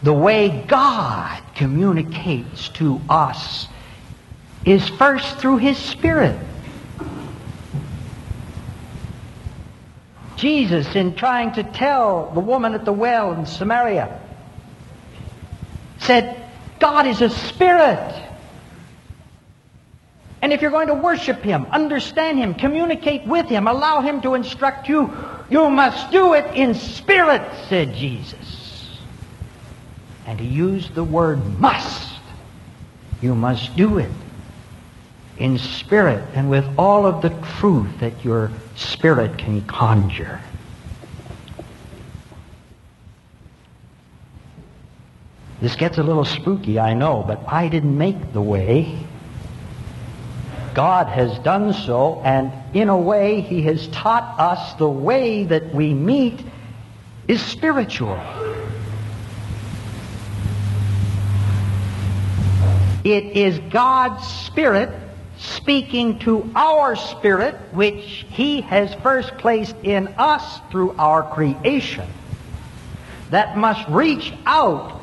the 0.02 0.12
way 0.12 0.64
God 0.66 1.42
communicates 1.54 2.68
to 2.70 3.00
us 3.08 3.68
is 4.66 4.86
first 4.88 5.38
through 5.38 5.58
His 5.58 5.78
Spirit. 5.78 6.36
Jesus, 10.34 10.94
in 10.94 11.14
trying 11.14 11.52
to 11.52 11.62
tell 11.62 12.30
the 12.32 12.40
woman 12.40 12.74
at 12.74 12.84
the 12.84 12.92
well 12.92 13.32
in 13.32 13.46
Samaria, 13.46 14.20
said, 15.98 16.42
God 16.78 17.06
is 17.06 17.22
a 17.22 17.30
spirit. 17.30 18.22
And 20.42 20.52
if 20.52 20.60
you're 20.60 20.70
going 20.70 20.88
to 20.88 20.94
worship 20.94 21.40
Him, 21.42 21.66
understand 21.70 22.38
Him, 22.38 22.54
communicate 22.54 23.24
with 23.24 23.46
Him, 23.46 23.66
allow 23.66 24.02
Him 24.02 24.20
to 24.22 24.34
instruct 24.34 24.88
you, 24.88 25.10
you 25.48 25.70
must 25.70 26.10
do 26.10 26.34
it 26.34 26.44
in 26.54 26.74
spirit, 26.74 27.42
said 27.68 27.94
Jesus. 27.94 28.98
And 30.26 30.40
he 30.40 30.48
used 30.48 30.94
the 30.94 31.04
word 31.04 31.60
must. 31.60 32.18
You 33.22 33.36
must 33.36 33.74
do 33.76 33.98
it 33.98 34.10
in 35.38 35.58
spirit 35.58 36.24
and 36.34 36.48
with 36.48 36.66
all 36.78 37.06
of 37.06 37.22
the 37.22 37.30
truth 37.58 38.00
that 38.00 38.24
your 38.24 38.50
spirit 38.74 39.38
can 39.38 39.62
conjure. 39.66 40.40
This 45.60 45.76
gets 45.76 45.98
a 45.98 46.02
little 46.02 46.24
spooky, 46.24 46.78
I 46.78 46.94
know, 46.94 47.24
but 47.26 47.40
I 47.48 47.68
didn't 47.68 47.96
make 47.96 48.32
the 48.32 48.42
way. 48.42 48.98
God 50.74 51.06
has 51.06 51.38
done 51.38 51.72
so, 51.72 52.20
and 52.24 52.52
in 52.74 52.90
a 52.90 52.96
way, 52.96 53.40
He 53.40 53.62
has 53.62 53.88
taught 53.88 54.38
us 54.38 54.74
the 54.74 54.88
way 54.88 55.44
that 55.44 55.74
we 55.74 55.94
meet 55.94 56.40
is 57.26 57.40
spiritual. 57.40 58.20
It 63.04 63.24
is 63.36 63.58
God's 63.70 64.26
Spirit 64.26 64.90
speaking 65.38 66.18
to 66.20 66.50
our 66.54 66.96
spirit, 66.96 67.54
which 67.72 68.24
He 68.28 68.60
has 68.62 68.94
first 68.96 69.36
placed 69.38 69.76
in 69.82 70.08
us 70.18 70.60
through 70.70 70.94
our 70.98 71.22
creation, 71.22 72.08
that 73.30 73.56
must 73.56 73.88
reach 73.88 74.32
out 74.46 74.96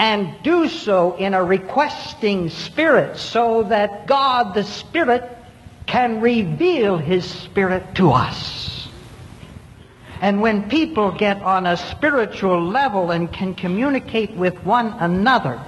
and 0.00 0.34
do 0.42 0.66
so 0.66 1.14
in 1.16 1.34
a 1.34 1.44
requesting 1.44 2.48
spirit 2.48 3.18
so 3.18 3.64
that 3.64 4.06
God 4.06 4.54
the 4.54 4.64
Spirit 4.64 5.36
can 5.84 6.22
reveal 6.22 6.96
His 6.96 7.26
Spirit 7.26 7.94
to 7.96 8.10
us. 8.10 8.88
And 10.22 10.40
when 10.40 10.70
people 10.70 11.12
get 11.12 11.42
on 11.42 11.66
a 11.66 11.76
spiritual 11.76 12.62
level 12.62 13.10
and 13.10 13.30
can 13.30 13.54
communicate 13.54 14.32
with 14.32 14.64
one 14.64 14.86
another, 15.00 15.60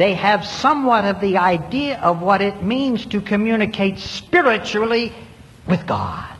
they 0.00 0.14
have 0.14 0.46
somewhat 0.46 1.04
of 1.04 1.20
the 1.20 1.36
idea 1.36 2.00
of 2.00 2.22
what 2.22 2.40
it 2.40 2.62
means 2.62 3.04
to 3.04 3.20
communicate 3.20 3.98
spiritually 3.98 5.12
with 5.66 5.86
God. 5.86 6.38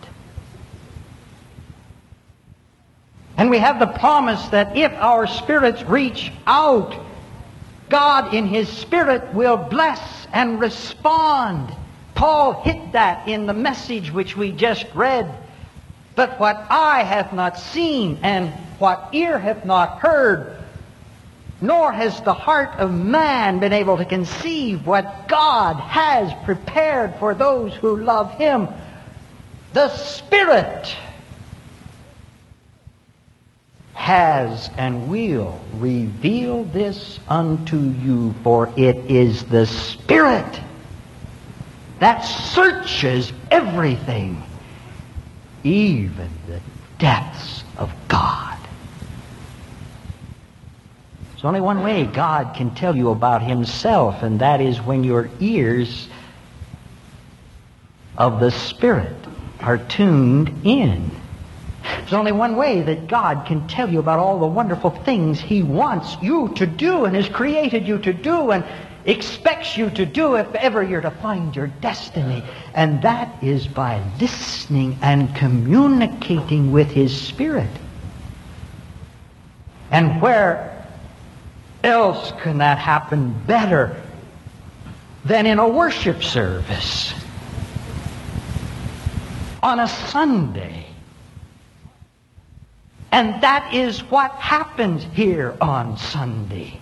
And 3.36 3.50
we 3.50 3.58
have 3.58 3.78
the 3.78 3.86
promise 3.86 4.48
that 4.48 4.78
if 4.78 4.90
our 4.92 5.26
spirits 5.26 5.82
reach 5.82 6.32
out 6.46 6.94
God 7.90 8.32
in 8.32 8.46
His 8.46 8.66
Spirit 8.66 9.34
will 9.34 9.58
bless 9.58 10.26
and 10.32 10.58
respond. 10.58 11.70
Paul 12.14 12.62
hit 12.62 12.92
that 12.92 13.28
in 13.28 13.44
the 13.44 13.52
message 13.52 14.10
which 14.10 14.38
we 14.38 14.52
just 14.52 14.86
read. 14.94 15.30
But 16.14 16.40
what 16.40 16.66
eye 16.70 17.02
hath 17.02 17.34
not 17.34 17.58
seen 17.58 18.20
and 18.22 18.48
what 18.78 19.10
ear 19.12 19.38
hath 19.38 19.66
not 19.66 19.98
heard, 19.98 20.59
nor 21.60 21.92
has 21.92 22.20
the 22.22 22.32
heart 22.32 22.70
of 22.78 22.92
man 22.92 23.58
been 23.58 23.72
able 23.72 23.96
to 23.98 24.04
conceive 24.04 24.86
what 24.86 25.28
God 25.28 25.76
has 25.76 26.32
prepared 26.44 27.14
for 27.16 27.34
those 27.34 27.74
who 27.74 27.96
love 27.96 28.32
Him. 28.34 28.68
The 29.72 29.88
Spirit 29.88 30.94
has 33.94 34.70
and 34.78 35.10
will 35.10 35.60
reveal 35.74 36.64
this 36.64 37.20
unto 37.28 37.78
you, 37.78 38.34
for 38.42 38.72
it 38.76 38.96
is 39.10 39.44
the 39.44 39.66
Spirit 39.66 40.60
that 41.98 42.20
searches 42.20 43.30
everything, 43.50 44.42
even 45.62 46.30
the 46.46 46.60
depths 46.98 47.62
of 47.76 47.92
God. 48.08 48.49
There's 51.40 51.48
only 51.48 51.62
one 51.62 51.82
way 51.82 52.04
God 52.04 52.54
can 52.54 52.74
tell 52.74 52.94
you 52.94 53.08
about 53.08 53.40
Himself, 53.40 54.22
and 54.22 54.40
that 54.40 54.60
is 54.60 54.78
when 54.78 55.04
your 55.04 55.30
ears 55.40 56.06
of 58.18 58.40
the 58.40 58.50
Spirit 58.50 59.16
are 59.58 59.78
tuned 59.78 60.52
in. 60.64 61.10
There's 61.82 62.12
only 62.12 62.32
one 62.32 62.56
way 62.56 62.82
that 62.82 63.08
God 63.08 63.46
can 63.46 63.66
tell 63.68 63.88
you 63.88 64.00
about 64.00 64.18
all 64.18 64.38
the 64.38 64.46
wonderful 64.46 64.90
things 64.90 65.40
He 65.40 65.62
wants 65.62 66.14
you 66.20 66.52
to 66.56 66.66
do 66.66 67.06
and 67.06 67.16
has 67.16 67.30
created 67.30 67.88
you 67.88 67.96
to 68.00 68.12
do 68.12 68.50
and 68.50 68.62
expects 69.06 69.78
you 69.78 69.88
to 69.88 70.04
do 70.04 70.34
if 70.34 70.54
ever 70.56 70.82
you're 70.82 71.00
to 71.00 71.10
find 71.10 71.56
your 71.56 71.68
destiny. 71.68 72.44
And 72.74 73.00
that 73.00 73.42
is 73.42 73.66
by 73.66 74.04
listening 74.20 74.98
and 75.00 75.34
communicating 75.34 76.70
with 76.70 76.90
His 76.90 77.18
Spirit. 77.18 77.70
And 79.90 80.20
where 80.20 80.76
else 81.82 82.32
can 82.42 82.58
that 82.58 82.78
happen 82.78 83.32
better 83.46 84.00
than 85.24 85.46
in 85.46 85.58
a 85.58 85.68
worship 85.68 86.22
service? 86.22 87.14
On 89.62 89.78
a 89.78 89.88
Sunday 89.88 90.86
and 93.12 93.42
that 93.42 93.74
is 93.74 94.00
what 94.10 94.30
happens 94.32 95.04
here 95.12 95.56
on 95.60 95.96
Sunday. 95.96 96.78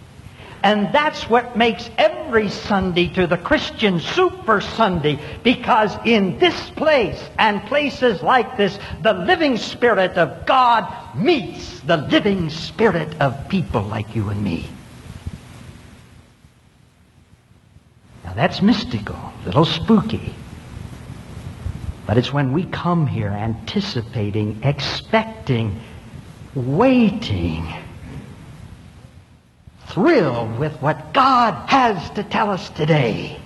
And 0.63 0.93
that's 0.93 1.31
what 1.31 1.57
makes 1.57 1.89
every 1.97 2.49
Sunday 2.49 3.09
to 3.15 3.27
the 3.27 3.39
Christian 3.39 4.01
Super 4.01 4.61
Sunday 4.61 5.19
because 5.45 5.97
in 6.05 6.39
this 6.39 6.71
place 6.71 7.23
and 7.39 7.63
places 7.63 8.23
like 8.23 8.57
this, 8.57 8.79
the 9.03 9.15
living 9.15 9.57
Spirit 9.57 10.19
of 10.19 10.45
God 10.47 10.93
meets 11.17 11.81
the 11.81 11.97
living 11.97 12.51
Spirit 12.51 13.21
of 13.21 13.49
people 13.49 13.83
like 13.83 14.15
you 14.17 14.29
and 14.29 14.43
me. 14.43 14.67
That's 18.39 18.63
mystical, 18.63 19.17
a 19.17 19.47
little 19.47 19.65
spooky. 19.65 20.35
But 22.07 22.19
it's 22.19 22.33
when 22.33 22.53
we 22.53 22.65
come 22.65 23.07
here 23.07 23.29
anticipating, 23.29 24.61
expecting, 24.63 25.81
waiting, 26.55 27.67
thrilled 29.89 30.59
with 30.59 30.81
what 30.81 31.13
God 31.13 31.69
has 31.69 32.11
to 32.11 32.23
tell 32.23 32.51
us 32.51 32.71
today. 32.71 33.39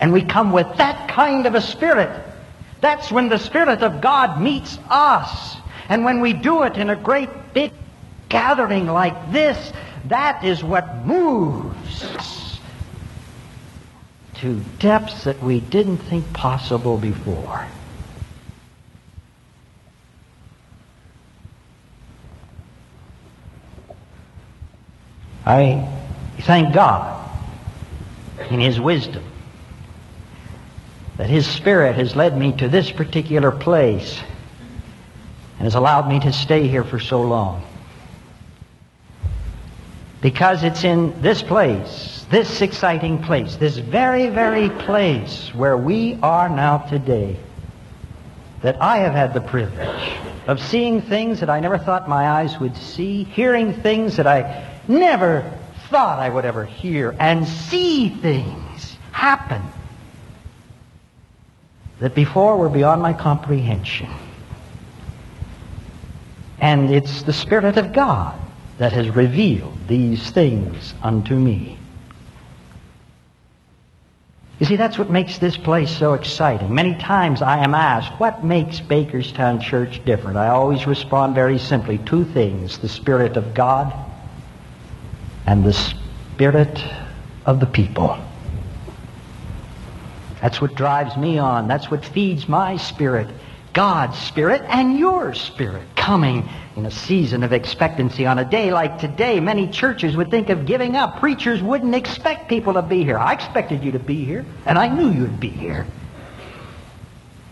And 0.00 0.12
we 0.12 0.22
come 0.22 0.52
with 0.52 0.76
that 0.76 1.08
kind 1.08 1.46
of 1.46 1.54
a 1.54 1.60
spirit. 1.60 2.10
That's 2.80 3.10
when 3.10 3.28
the 3.28 3.38
Spirit 3.38 3.82
of 3.82 4.00
God 4.00 4.40
meets 4.40 4.78
us. 4.90 5.56
And 5.88 6.04
when 6.04 6.20
we 6.20 6.32
do 6.32 6.64
it 6.64 6.76
in 6.76 6.90
a 6.90 6.96
great 6.96 7.30
big 7.54 7.72
gathering 8.28 8.86
like 8.86 9.32
this, 9.32 9.72
that 10.08 10.44
is 10.44 10.62
what 10.62 11.06
moves 11.06 12.33
to 14.44 14.60
depths 14.78 15.24
that 15.24 15.42
we 15.42 15.58
didn't 15.58 15.96
think 15.96 16.30
possible 16.34 16.98
before. 16.98 17.66
I 25.46 25.88
thank 26.40 26.74
God 26.74 27.26
in 28.50 28.60
His 28.60 28.78
wisdom 28.78 29.24
that 31.16 31.30
His 31.30 31.46
Spirit 31.46 31.96
has 31.96 32.14
led 32.14 32.36
me 32.36 32.52
to 32.58 32.68
this 32.68 32.90
particular 32.90 33.50
place 33.50 34.20
and 35.56 35.64
has 35.64 35.74
allowed 35.74 36.06
me 36.06 36.20
to 36.20 36.34
stay 36.34 36.68
here 36.68 36.84
for 36.84 37.00
so 37.00 37.22
long. 37.22 37.64
Because 40.20 40.64
it's 40.64 40.84
in 40.84 41.18
this 41.22 41.42
place, 41.42 42.13
this 42.30 42.62
exciting 42.62 43.22
place, 43.22 43.56
this 43.56 43.76
very, 43.76 44.28
very 44.28 44.70
place 44.70 45.54
where 45.54 45.76
we 45.76 46.18
are 46.22 46.48
now 46.48 46.78
today, 46.78 47.36
that 48.62 48.80
I 48.80 48.98
have 48.98 49.12
had 49.12 49.34
the 49.34 49.40
privilege 49.40 50.12
of 50.46 50.60
seeing 50.60 51.02
things 51.02 51.40
that 51.40 51.50
I 51.50 51.60
never 51.60 51.78
thought 51.78 52.08
my 52.08 52.28
eyes 52.28 52.58
would 52.58 52.76
see, 52.76 53.24
hearing 53.24 53.72
things 53.72 54.16
that 54.16 54.26
I 54.26 54.68
never 54.88 55.50
thought 55.88 56.18
I 56.18 56.28
would 56.28 56.44
ever 56.44 56.64
hear 56.64 57.14
and 57.18 57.46
see 57.46 58.08
things 58.08 58.96
happen 59.12 59.62
that 62.00 62.14
before 62.14 62.56
were 62.56 62.68
beyond 62.68 63.00
my 63.00 63.12
comprehension. 63.12 64.10
And 66.60 66.90
it's 66.90 67.22
the 67.22 67.32
Spirit 67.32 67.76
of 67.76 67.92
God 67.92 68.38
that 68.78 68.92
has 68.92 69.08
revealed 69.10 69.76
these 69.86 70.30
things 70.30 70.94
unto 71.02 71.34
me. 71.34 71.78
You 74.64 74.68
see, 74.68 74.76
that's 74.76 74.96
what 74.96 75.10
makes 75.10 75.36
this 75.36 75.58
place 75.58 75.94
so 75.94 76.14
exciting. 76.14 76.74
Many 76.74 76.94
times 76.94 77.42
I 77.42 77.62
am 77.62 77.74
asked, 77.74 78.18
what 78.18 78.42
makes 78.42 78.80
Bakerstown 78.80 79.60
Church 79.60 80.02
different? 80.06 80.38
I 80.38 80.48
always 80.48 80.86
respond 80.86 81.34
very 81.34 81.58
simply, 81.58 81.98
two 81.98 82.24
things, 82.24 82.78
the 82.78 82.88
Spirit 82.88 83.36
of 83.36 83.52
God 83.52 83.92
and 85.44 85.62
the 85.62 85.74
spirit 85.74 86.82
of 87.44 87.60
the 87.60 87.66
people. 87.66 88.16
That's 90.40 90.62
what 90.62 90.74
drives 90.74 91.14
me 91.18 91.36
on. 91.36 91.68
That's 91.68 91.90
what 91.90 92.02
feeds 92.02 92.48
my 92.48 92.78
spirit 92.78 93.28
God's 93.74 94.16
Spirit 94.16 94.62
and 94.66 94.98
your 94.98 95.34
Spirit 95.34 95.93
coming 96.04 96.46
in 96.76 96.84
a 96.84 96.90
season 96.90 97.42
of 97.42 97.54
expectancy. 97.54 98.26
On 98.26 98.38
a 98.38 98.44
day 98.44 98.72
like 98.72 98.98
today, 98.98 99.40
many 99.40 99.66
churches 99.68 100.14
would 100.14 100.30
think 100.30 100.50
of 100.50 100.66
giving 100.66 100.96
up. 100.96 101.18
Preachers 101.18 101.62
wouldn't 101.62 101.94
expect 101.94 102.46
people 102.48 102.74
to 102.74 102.82
be 102.82 103.04
here. 103.04 103.18
I 103.18 103.32
expected 103.32 103.82
you 103.82 103.92
to 103.92 103.98
be 103.98 104.22
here, 104.22 104.44
and 104.66 104.76
I 104.76 104.88
knew 104.88 105.10
you'd 105.10 105.40
be 105.40 105.48
here. 105.48 105.86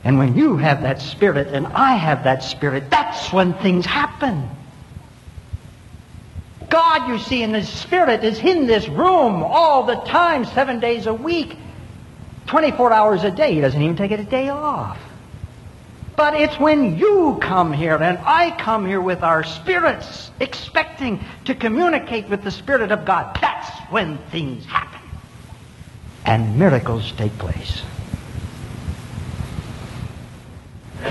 And 0.04 0.18
when 0.18 0.36
you 0.36 0.58
have 0.58 0.82
that 0.82 1.00
Spirit 1.00 1.48
and 1.48 1.66
I 1.68 1.94
have 1.94 2.24
that 2.24 2.42
Spirit, 2.42 2.90
that's 2.90 3.32
when 3.32 3.54
things 3.54 3.86
happen. 3.86 4.50
God, 6.68 7.08
you 7.08 7.18
see, 7.20 7.42
in 7.42 7.52
the 7.52 7.62
Spirit 7.62 8.22
is 8.22 8.38
in 8.38 8.66
this 8.66 8.86
room 8.86 9.42
all 9.42 9.84
the 9.84 9.96
time, 9.96 10.44
seven 10.44 10.78
days 10.78 11.06
a 11.06 11.14
week, 11.14 11.56
24 12.48 12.92
hours 12.92 13.24
a 13.24 13.30
day. 13.30 13.54
He 13.54 13.62
doesn't 13.62 13.80
even 13.80 13.96
take 13.96 14.10
it 14.10 14.20
a 14.20 14.24
day 14.24 14.50
off. 14.50 14.98
But 16.16 16.34
it's 16.34 16.58
when 16.58 16.98
you 16.98 17.38
come 17.40 17.72
here 17.72 17.96
and 17.96 18.18
I 18.18 18.56
come 18.58 18.86
here 18.86 19.00
with 19.00 19.22
our 19.22 19.44
spirits, 19.44 20.30
expecting 20.40 21.24
to 21.46 21.54
communicate 21.54 22.28
with 22.28 22.44
the 22.44 22.50
Spirit 22.50 22.92
of 22.92 23.04
God. 23.04 23.36
That's 23.40 23.70
when 23.90 24.18
things 24.30 24.64
happen. 24.66 25.00
And 26.24 26.58
miracles 26.58 27.12
take 27.12 27.36
place. 27.38 27.82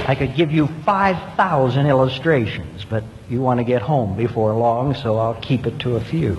I 0.07 0.15
could 0.15 0.35
give 0.35 0.51
you 0.51 0.67
5,000 0.85 1.85
illustrations, 1.85 2.85
but 2.85 3.03
you 3.29 3.41
want 3.41 3.59
to 3.59 3.63
get 3.63 3.81
home 3.81 4.15
before 4.15 4.53
long, 4.53 4.95
so 4.95 5.17
I'll 5.17 5.35
keep 5.35 5.67
it 5.67 5.79
to 5.79 5.95
a 5.95 6.01
few. 6.01 6.37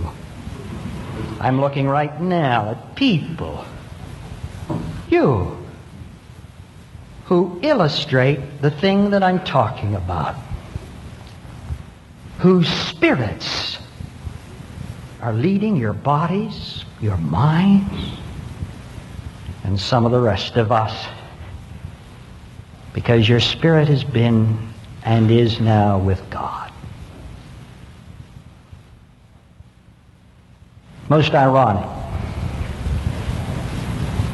I'm 1.40 1.60
looking 1.60 1.88
right 1.88 2.20
now 2.20 2.70
at 2.70 2.94
people. 2.94 3.64
You 5.10 5.61
who 7.32 7.58
illustrate 7.62 8.60
the 8.60 8.70
thing 8.70 9.08
that 9.08 9.22
I'm 9.22 9.42
talking 9.42 9.94
about, 9.94 10.36
whose 12.40 12.68
spirits 12.68 13.78
are 15.22 15.32
leading 15.32 15.74
your 15.74 15.94
bodies, 15.94 16.84
your 17.00 17.16
minds, 17.16 18.18
and 19.64 19.80
some 19.80 20.04
of 20.04 20.12
the 20.12 20.20
rest 20.20 20.58
of 20.58 20.70
us. 20.70 21.06
Because 22.92 23.26
your 23.26 23.40
spirit 23.40 23.88
has 23.88 24.04
been 24.04 24.68
and 25.02 25.30
is 25.30 25.58
now 25.58 25.98
with 25.98 26.20
God. 26.28 26.70
Most 31.08 31.32
ironic. 31.32 31.88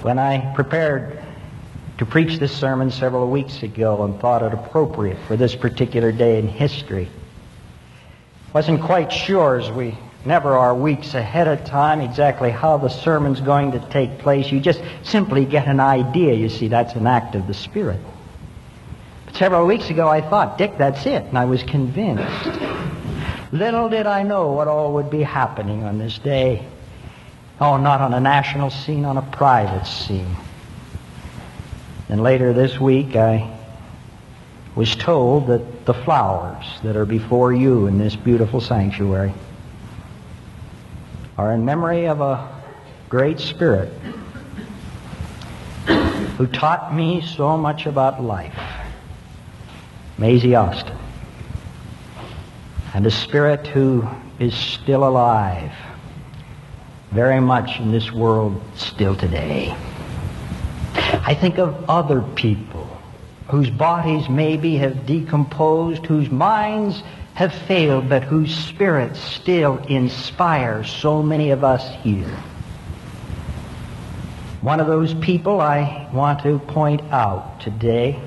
When 0.02 0.18
I 0.18 0.52
prepared 0.56 1.17
to 1.98 2.06
preach 2.06 2.38
this 2.38 2.56
sermon 2.56 2.90
several 2.90 3.28
weeks 3.28 3.62
ago 3.62 4.04
and 4.04 4.18
thought 4.20 4.42
it 4.42 4.52
appropriate 4.52 5.18
for 5.26 5.36
this 5.36 5.56
particular 5.56 6.12
day 6.12 6.38
in 6.38 6.46
history. 6.46 7.08
Wasn't 8.54 8.80
quite 8.80 9.12
sure, 9.12 9.58
as 9.58 9.70
we 9.70 9.98
never 10.24 10.56
are 10.56 10.74
weeks 10.74 11.14
ahead 11.14 11.48
of 11.48 11.64
time, 11.64 12.00
exactly 12.00 12.50
how 12.50 12.78
the 12.78 12.88
sermon's 12.88 13.40
going 13.40 13.72
to 13.72 13.80
take 13.90 14.18
place. 14.20 14.50
You 14.50 14.60
just 14.60 14.80
simply 15.02 15.44
get 15.44 15.66
an 15.66 15.80
idea. 15.80 16.34
You 16.34 16.48
see, 16.48 16.68
that's 16.68 16.94
an 16.94 17.06
act 17.06 17.34
of 17.34 17.46
the 17.48 17.54
Spirit. 17.54 18.00
But 19.26 19.34
several 19.34 19.66
weeks 19.66 19.90
ago, 19.90 20.08
I 20.08 20.20
thought, 20.20 20.56
Dick, 20.56 20.78
that's 20.78 21.04
it. 21.04 21.24
And 21.24 21.36
I 21.36 21.46
was 21.46 21.64
convinced. 21.64 22.46
Little 23.50 23.88
did 23.88 24.06
I 24.06 24.22
know 24.22 24.52
what 24.52 24.68
all 24.68 24.94
would 24.94 25.10
be 25.10 25.22
happening 25.22 25.82
on 25.82 25.98
this 25.98 26.18
day. 26.18 26.64
Oh, 27.60 27.76
not 27.76 28.00
on 28.00 28.14
a 28.14 28.20
national 28.20 28.70
scene, 28.70 29.04
on 29.04 29.16
a 29.16 29.22
private 29.22 29.84
scene. 29.84 30.36
And 32.08 32.22
later 32.22 32.54
this 32.54 32.80
week, 32.80 33.16
I 33.16 33.54
was 34.74 34.96
told 34.96 35.48
that 35.48 35.84
the 35.84 35.92
flowers 35.92 36.64
that 36.82 36.96
are 36.96 37.04
before 37.04 37.52
you 37.52 37.86
in 37.86 37.98
this 37.98 38.16
beautiful 38.16 38.60
sanctuary 38.60 39.34
are 41.36 41.52
in 41.52 41.64
memory 41.64 42.06
of 42.06 42.20
a 42.20 42.48
great 43.08 43.40
spirit 43.40 43.92
who 46.38 46.46
taught 46.46 46.94
me 46.94 47.20
so 47.20 47.58
much 47.58 47.86
about 47.86 48.22
life, 48.22 48.58
Maisie 50.16 50.54
Austin, 50.54 50.96
and 52.94 53.06
a 53.06 53.10
spirit 53.10 53.66
who 53.66 54.08
is 54.38 54.54
still 54.54 55.06
alive 55.06 55.72
very 57.10 57.40
much 57.40 57.80
in 57.80 57.90
this 57.90 58.12
world 58.12 58.60
still 58.76 59.14
today. 59.14 59.76
I 61.28 61.34
think 61.34 61.58
of 61.58 61.90
other 61.90 62.22
people 62.22 62.88
whose 63.48 63.68
bodies 63.68 64.30
maybe 64.30 64.76
have 64.76 65.04
decomposed, 65.04 66.06
whose 66.06 66.30
minds 66.30 67.02
have 67.34 67.52
failed, 67.52 68.08
but 68.08 68.22
whose 68.22 68.56
spirits 68.56 69.20
still 69.20 69.76
inspire 69.88 70.84
so 70.84 71.22
many 71.22 71.50
of 71.50 71.64
us 71.64 71.86
here. 71.96 72.34
One 74.62 74.80
of 74.80 74.86
those 74.86 75.12
people 75.12 75.60
I 75.60 76.08
want 76.14 76.44
to 76.44 76.60
point 76.60 77.02
out 77.12 77.60
today. 77.60 78.18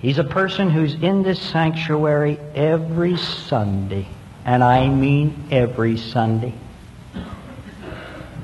He's 0.00 0.16
a 0.16 0.24
person 0.24 0.70
who's 0.70 0.94
in 0.94 1.22
this 1.22 1.38
sanctuary 1.38 2.40
every 2.54 3.18
Sunday, 3.18 4.08
and 4.46 4.64
I 4.64 4.88
mean 4.88 5.48
every 5.50 5.98
Sunday. 5.98 6.54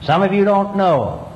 Some 0.03 0.21
of 0.21 0.35
you 0.35 0.45
don't 0.45 0.77
know 0.77 1.30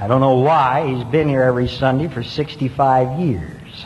I 0.00 0.06
don't 0.06 0.20
know 0.20 0.38
why. 0.38 0.94
He's 0.94 1.04
been 1.04 1.28
here 1.28 1.42
every 1.42 1.66
Sunday 1.66 2.06
for 2.06 2.22
65 2.22 3.18
years. 3.18 3.84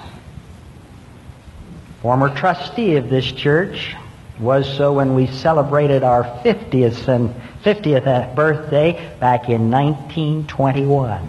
Former 2.02 2.34
trustee 2.34 2.96
of 2.96 3.08
this 3.08 3.30
church 3.32 3.94
was 4.38 4.66
so 4.76 4.92
when 4.92 5.14
we 5.14 5.26
celebrated 5.26 6.02
our 6.02 6.24
50th 6.24 7.08
and 7.08 7.34
50th 7.64 8.34
birthday 8.34 8.92
back 9.20 9.48
in 9.48 9.70
1921. 9.70 11.28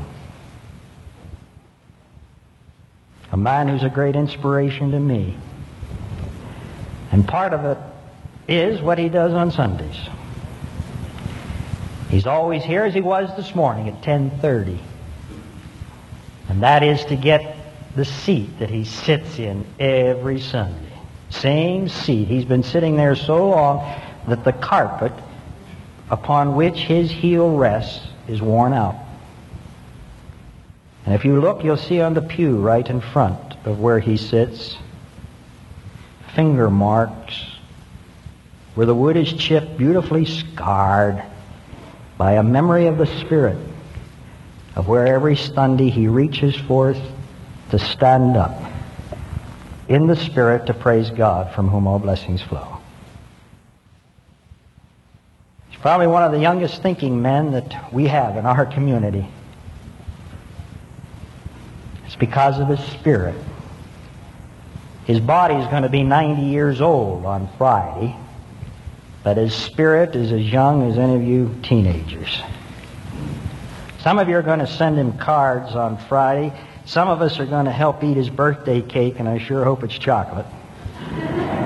A 3.32 3.38
man 3.38 3.68
who's 3.68 3.84
a 3.84 3.90
great 3.90 4.16
inspiration 4.16 4.92
to 4.92 5.00
me. 5.00 5.38
And 7.12 7.28
part 7.28 7.54
of 7.54 7.66
it 7.66 7.78
is 8.48 8.82
what 8.82 8.98
he 8.98 9.10
does 9.10 9.34
on 9.34 9.52
Sundays. 9.52 9.96
He's 12.14 12.28
always 12.28 12.64
here 12.64 12.84
as 12.84 12.94
he 12.94 13.02
was 13.02 13.36
this 13.36 13.56
morning 13.56 13.88
at 13.90 14.04
10:30. 14.04 14.78
And 16.48 16.62
that 16.62 16.84
is 16.84 17.04
to 17.06 17.16
get 17.16 17.56
the 17.96 18.06
seat 18.06 18.60
that 18.60 18.70
he 18.70 18.84
sits 18.84 19.40
in 19.40 19.66
every 19.80 20.40
Sunday. 20.40 20.78
Same 21.32 21.90
seat. 21.90 22.28
He's 22.28 22.46
been 22.46 22.62
sitting 22.62 22.98
there 22.98 23.16
so 23.16 23.50
long 23.50 23.84
that 24.28 24.44
the 24.44 24.54
carpet 24.54 25.12
upon 26.12 26.56
which 26.56 26.78
his 26.82 27.10
heel 27.10 27.58
rests 27.58 28.06
is 28.28 28.44
worn 28.44 28.74
out. 28.74 28.96
And 31.08 31.16
if 31.16 31.26
you 31.26 31.42
look, 31.42 31.64
you'll 31.64 31.78
see 31.78 32.00
on 32.00 32.14
the 32.14 32.22
pew 32.22 32.58
right 32.58 32.88
in 32.88 33.02
front 33.02 33.56
of 33.66 33.80
where 33.80 34.00
he 34.00 34.18
sits 34.18 34.78
finger 36.36 36.70
marks 36.70 37.44
where 38.76 38.86
the 38.86 38.94
wood 38.94 39.18
is 39.18 39.34
chipped, 39.34 39.78
beautifully 39.78 40.26
scarred 40.26 41.24
by 42.18 42.34
a 42.34 42.44
memory 42.44 42.88
of 42.88 42.98
the 42.98 43.08
Spirit 43.08 43.58
of 44.76 44.88
where 44.88 45.08
every 45.08 45.36
Sunday 45.36 45.90
he 45.90 46.08
reaches 46.08 46.56
forth 46.56 47.00
to 47.72 47.80
stand 47.80 48.38
up 48.38 48.62
in 49.88 50.08
the 50.08 50.16
Spirit 50.16 50.68
to 50.68 50.74
praise 50.74 51.10
God 51.10 51.54
from 51.54 51.68
whom 51.68 51.88
all 51.88 52.00
blessings 52.00 52.42
flow. 52.42 52.78
He's 55.70 55.80
probably 55.80 56.08
one 56.08 56.24
of 56.24 56.32
the 56.32 56.40
youngest 56.40 56.82
thinking 56.82 57.22
men 57.22 57.52
that 57.52 57.94
we 57.94 58.08
have 58.08 58.38
in 58.38 58.46
our 58.46 58.66
community. 58.66 59.28
It's 62.06 62.16
because 62.16 62.60
of 62.60 62.68
his 62.68 62.80
Spirit. 62.80 63.36
His 65.06 65.20
body 65.20 65.56
is 65.56 65.68
going 65.68 65.84
to 65.84 65.90
be 65.90 66.04
90 66.04 66.44
years 66.44 66.80
old 66.80 67.26
on 67.26 67.50
Friday. 67.58 68.16
But 69.24 69.38
his 69.38 69.54
spirit 69.54 70.16
is 70.16 70.32
as 70.32 70.52
young 70.52 70.90
as 70.92 70.98
any 70.98 71.16
of 71.16 71.24
you 71.24 71.56
teenagers. 71.64 72.42
Some 74.02 74.20
of 74.20 74.28
you 74.28 74.36
are 74.36 74.42
going 74.42 74.60
to 74.60 74.68
send 74.68 74.98
him 74.98 75.18
cards 75.18 75.76
on 75.76 75.98
Friday. 75.98 76.54
Some 76.86 77.08
of 77.08 77.22
us 77.22 77.40
are 77.40 77.46
going 77.46 77.66
to 77.66 77.72
help 77.72 78.04
eat 78.04 78.18
his 78.18 78.30
birthday 78.30 78.82
cake, 78.82 79.20
and 79.20 79.30
I 79.30 79.38
sure 79.38 79.64
hope 79.64 79.84
it's 79.84 79.98
chocolate. 79.98 80.46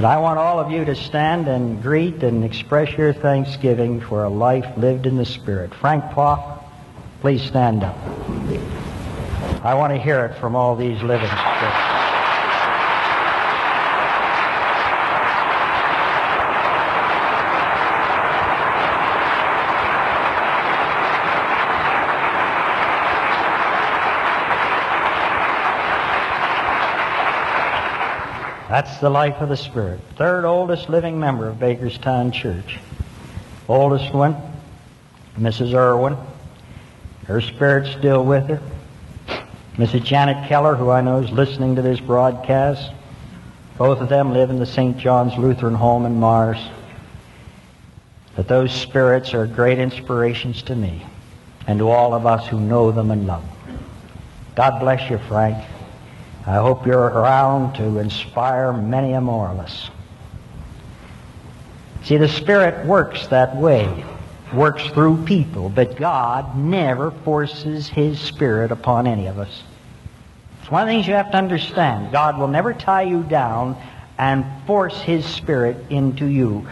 But 0.00 0.06
I 0.06 0.16
want 0.16 0.38
all 0.38 0.58
of 0.58 0.70
you 0.70 0.82
to 0.86 0.94
stand 0.94 1.46
and 1.46 1.82
greet 1.82 2.22
and 2.22 2.42
express 2.42 2.90
your 2.96 3.12
thanksgiving 3.12 4.00
for 4.00 4.24
a 4.24 4.30
life 4.30 4.64
lived 4.78 5.04
in 5.04 5.18
the 5.18 5.26
Spirit. 5.26 5.74
Frank 5.74 6.02
Poff, 6.12 6.64
please 7.20 7.42
stand 7.42 7.84
up. 7.84 7.98
I 9.62 9.74
want 9.74 9.92
to 9.92 10.00
hear 10.00 10.24
it 10.24 10.38
from 10.40 10.56
all 10.56 10.74
these 10.74 11.02
living 11.02 11.28
That's 28.80 28.98
the 28.98 29.10
life 29.10 29.42
of 29.42 29.50
the 29.50 29.58
Spirit. 29.58 30.00
Third 30.16 30.46
oldest 30.46 30.88
living 30.88 31.20
member 31.20 31.46
of 31.46 31.56
Bakerstown 31.56 32.32
Church. 32.32 32.78
Oldest 33.68 34.14
one, 34.14 34.34
Mrs. 35.38 35.74
Irwin. 35.74 36.16
Her 37.26 37.42
spirit's 37.42 37.90
still 37.90 38.24
with 38.24 38.48
her. 38.48 38.62
Mrs. 39.76 40.02
Janet 40.02 40.48
Keller, 40.48 40.76
who 40.76 40.88
I 40.88 41.02
know 41.02 41.18
is 41.18 41.30
listening 41.30 41.76
to 41.76 41.82
this 41.82 42.00
broadcast. 42.00 42.90
Both 43.76 44.00
of 44.00 44.08
them 44.08 44.32
live 44.32 44.48
in 44.48 44.58
the 44.58 44.64
St. 44.64 44.96
John's 44.96 45.36
Lutheran 45.36 45.74
Home 45.74 46.06
in 46.06 46.18
Mars. 46.18 46.56
But 48.34 48.48
those 48.48 48.72
spirits 48.72 49.34
are 49.34 49.46
great 49.46 49.78
inspirations 49.78 50.62
to 50.62 50.74
me 50.74 51.04
and 51.66 51.80
to 51.80 51.90
all 51.90 52.14
of 52.14 52.24
us 52.24 52.46
who 52.46 52.58
know 52.58 52.92
them 52.92 53.10
and 53.10 53.26
love 53.26 53.42
them. 53.66 53.78
God 54.54 54.80
bless 54.80 55.10
you, 55.10 55.18
Frank. 55.28 55.62
I 56.46 56.54
hope 56.54 56.86
you're 56.86 56.98
around 56.98 57.74
to 57.74 57.98
inspire 57.98 58.72
many 58.72 59.12
a. 59.12 59.90
See, 62.04 62.16
the 62.16 62.28
Spirit 62.28 62.86
works 62.86 63.26
that 63.26 63.54
way, 63.56 64.04
works 64.54 64.86
through 64.86 65.24
people, 65.24 65.68
but 65.68 65.96
God 65.96 66.56
never 66.56 67.10
forces 67.10 67.88
His 67.88 68.18
Spirit 68.18 68.72
upon 68.72 69.06
any 69.06 69.26
of 69.26 69.38
us. 69.38 69.62
It's 70.60 70.70
one 70.70 70.82
of 70.82 70.88
the 70.88 70.94
things 70.94 71.06
you 71.06 71.14
have 71.14 71.30
to 71.32 71.36
understand. 71.36 72.10
God 72.10 72.38
will 72.38 72.48
never 72.48 72.72
tie 72.72 73.02
you 73.02 73.22
down 73.22 73.76
and 74.18 74.44
force 74.66 74.98
His 75.00 75.26
Spirit 75.26 75.76
into 75.90 76.26
you. 76.26 76.66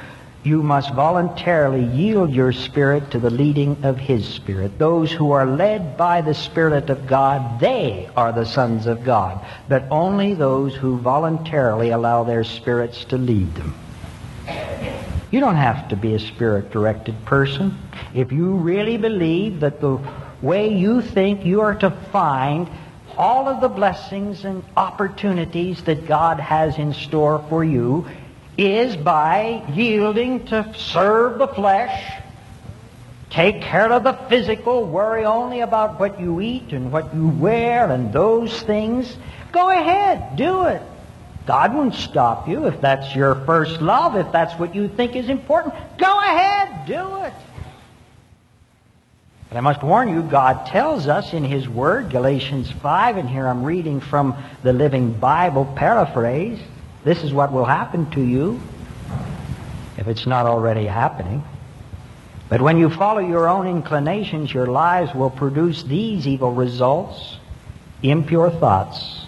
You 0.44 0.62
must 0.62 0.94
voluntarily 0.94 1.85
yield 1.85 2.31
your 2.31 2.53
spirit 2.53 3.11
to 3.11 3.18
the 3.18 3.31
leading 3.31 3.85
of 3.85 3.98
His 3.98 4.27
Spirit. 4.27 4.79
Those 4.79 5.11
who 5.11 5.33
are 5.33 5.44
led 5.44 5.96
by 5.96 6.20
the 6.20 6.35
Spirit 6.35 6.90
of 6.90 7.07
God, 7.07 7.59
they 7.61 8.09
are 8.16 8.33
the 8.33 8.46
sons 8.46 8.87
of 8.87 9.05
God. 9.05 9.44
But 9.68 9.85
only 9.90 10.35
those 10.35 10.74
who 10.74 10.98
voluntarily 10.98 11.90
allow 11.90 12.24
their 12.24 12.44
spirits 12.44 13.05
to 13.07 13.18
lead 13.18 13.53
them. 13.57 13.74
You 15.31 15.40
don't 15.40 15.57
have 15.57 15.88
to 15.88 15.96
be 15.96 16.14
a 16.14 16.18
spirit-directed 16.18 17.24
person. 17.27 17.77
If 18.14 18.33
you 18.33 18.55
really 18.55 18.96
believe 18.96 19.61
that 19.61 19.81
the 19.81 19.98
way 20.40 20.72
you 20.72 21.03
think 21.03 21.44
you 21.44 21.61
are 21.61 21.74
to 21.74 21.90
find 21.90 22.70
all 23.18 23.48
of 23.48 23.61
the 23.61 23.68
blessings 23.68 24.44
and 24.44 24.62
opportunities 24.77 25.83
that 25.83 26.07
God 26.07 26.38
has 26.38 26.79
in 26.79 26.94
store 26.94 27.44
for 27.48 27.64
you 27.64 28.07
is 28.59 28.97
by 28.97 29.62
yielding 29.73 30.44
to 30.47 30.75
serve 30.77 31.38
the 31.38 31.47
flesh, 31.47 32.21
take 33.31 33.62
care 33.62 33.92
of 33.92 34.03
the 34.03 34.14
physical, 34.29 34.85
worry 34.85 35.25
only 35.25 35.61
about 35.61 36.01
what 36.01 36.21
you 36.21 36.40
eat 36.40 36.73
and 36.73 36.90
what 36.90 37.14
you 37.14 37.29
wear 37.29 37.88
and 37.90 38.12
those 38.12 38.61
things. 38.62 39.16
Go 39.53 39.71
ahead, 39.71 40.37
do 40.37 40.64
it. 40.64 40.83
God 41.47 41.73
won't 41.73 41.94
stop 41.94 42.49
you 42.49 42.66
if 42.66 42.81
that's 42.81 43.14
your 43.14 43.37
first 43.47 43.81
love, 43.81 44.16
if 44.16 44.31
that's 44.33 44.59
what 44.59 44.75
you 44.75 44.88
think 44.88 45.14
is 45.14 45.29
important. 45.29 45.75
Go 45.97 46.18
ahead, 46.18 46.85
do 46.87 47.23
it. 47.23 47.33
But 49.49 49.57
I 49.57 49.61
must 49.61 49.83
warn 49.83 50.11
you, 50.11 50.23
God 50.23 50.66
tells 50.66 51.07
us 51.07 51.33
in 51.33 51.44
His 51.44 51.66
Word, 51.66 52.11
Galatians 52.11 52.71
5, 52.71 53.16
and 53.16 53.31
here 53.31 53.47
I'm 53.47 53.62
reading 53.62 54.01
from 54.01 54.37
the 54.62 54.75
Living 54.75 55.12
Bible 55.12 55.64
paraphrase, 55.64 56.59
this 57.04 57.22
is 57.22 57.32
what 57.32 57.52
will 57.52 57.64
happen 57.64 58.11
to 58.11 58.20
you 58.20 58.61
if 59.96 60.06
it's 60.06 60.26
not 60.26 60.46
already 60.46 60.87
happening. 60.87 61.42
But 62.48 62.62
when 62.62 62.78
you 62.78 62.88
follow 62.88 63.20
your 63.20 63.48
own 63.48 63.66
inclinations, 63.66 64.52
your 64.52 64.66
lives 64.66 65.14
will 65.14 65.30
produce 65.30 65.82
these 65.82 66.26
evil 66.26 66.52
results 66.52 67.37
impure 68.02 68.50
thoughts, 68.50 69.26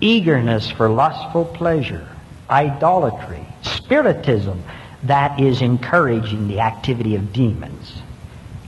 eagerness 0.00 0.70
for 0.70 0.88
lustful 0.88 1.44
pleasure, 1.46 2.06
idolatry, 2.48 3.44
spiritism 3.62 4.62
that 5.04 5.40
is 5.40 5.62
encouraging 5.62 6.48
the 6.48 6.60
activity 6.60 7.16
of 7.16 7.32
demons, 7.32 8.02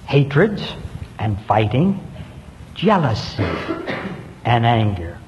hatreds 0.07 0.67
and 1.19 1.39
fighting, 1.43 2.01
jealousy 2.75 3.45
and 4.45 4.65
anger, 4.65 5.19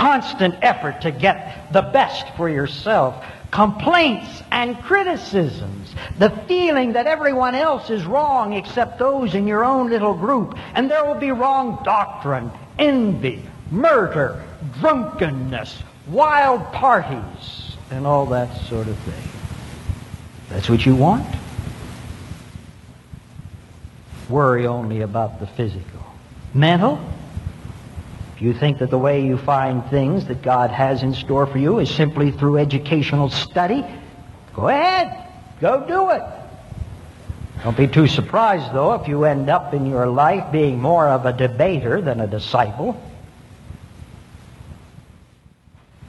constant 0.00 0.54
effort 0.62 1.02
to 1.02 1.10
get 1.10 1.70
the 1.74 1.82
best 1.82 2.26
for 2.34 2.48
yourself, 2.48 3.22
complaints 3.50 4.42
and 4.50 4.80
criticisms, 4.80 5.94
the 6.18 6.30
feeling 6.48 6.94
that 6.94 7.06
everyone 7.06 7.54
else 7.54 7.90
is 7.90 8.06
wrong 8.06 8.54
except 8.54 8.98
those 8.98 9.34
in 9.34 9.46
your 9.46 9.62
own 9.62 9.90
little 9.90 10.14
group, 10.14 10.56
and 10.74 10.90
there 10.90 11.04
will 11.04 11.20
be 11.20 11.30
wrong 11.30 11.78
doctrine, 11.84 12.50
envy, 12.78 13.42
murder, 13.70 14.42
drunkenness, 14.80 15.82
wild 16.08 16.64
parties, 16.72 17.76
and 17.90 18.06
all 18.06 18.24
that 18.24 18.56
sort 18.68 18.88
of 18.88 18.96
thing. 19.00 19.30
That's 20.48 20.70
what 20.70 20.86
you 20.86 20.96
want? 20.96 21.26
Worry 24.30 24.66
only 24.66 25.02
about 25.02 25.40
the 25.40 25.46
physical. 25.46 26.06
Mental? 26.54 26.98
You 28.40 28.54
think 28.54 28.78
that 28.78 28.90
the 28.90 28.98
way 28.98 29.24
you 29.24 29.36
find 29.36 29.84
things 29.90 30.26
that 30.26 30.42
God 30.42 30.70
has 30.70 31.02
in 31.02 31.12
store 31.12 31.46
for 31.46 31.58
you 31.58 31.78
is 31.78 31.90
simply 31.90 32.30
through 32.30 32.58
educational 32.58 33.28
study, 33.28 33.84
go 34.54 34.68
ahead. 34.68 35.28
Go 35.60 35.86
do 35.86 36.10
it. 36.10 36.22
Don't 37.62 37.76
be 37.76 37.86
too 37.86 38.06
surprised, 38.06 38.72
though, 38.72 38.94
if 38.94 39.06
you 39.06 39.24
end 39.24 39.50
up 39.50 39.74
in 39.74 39.84
your 39.84 40.06
life 40.06 40.50
being 40.50 40.80
more 40.80 41.06
of 41.06 41.26
a 41.26 41.32
debater 41.34 42.00
than 42.00 42.20
a 42.20 42.26
disciple. 42.26 42.98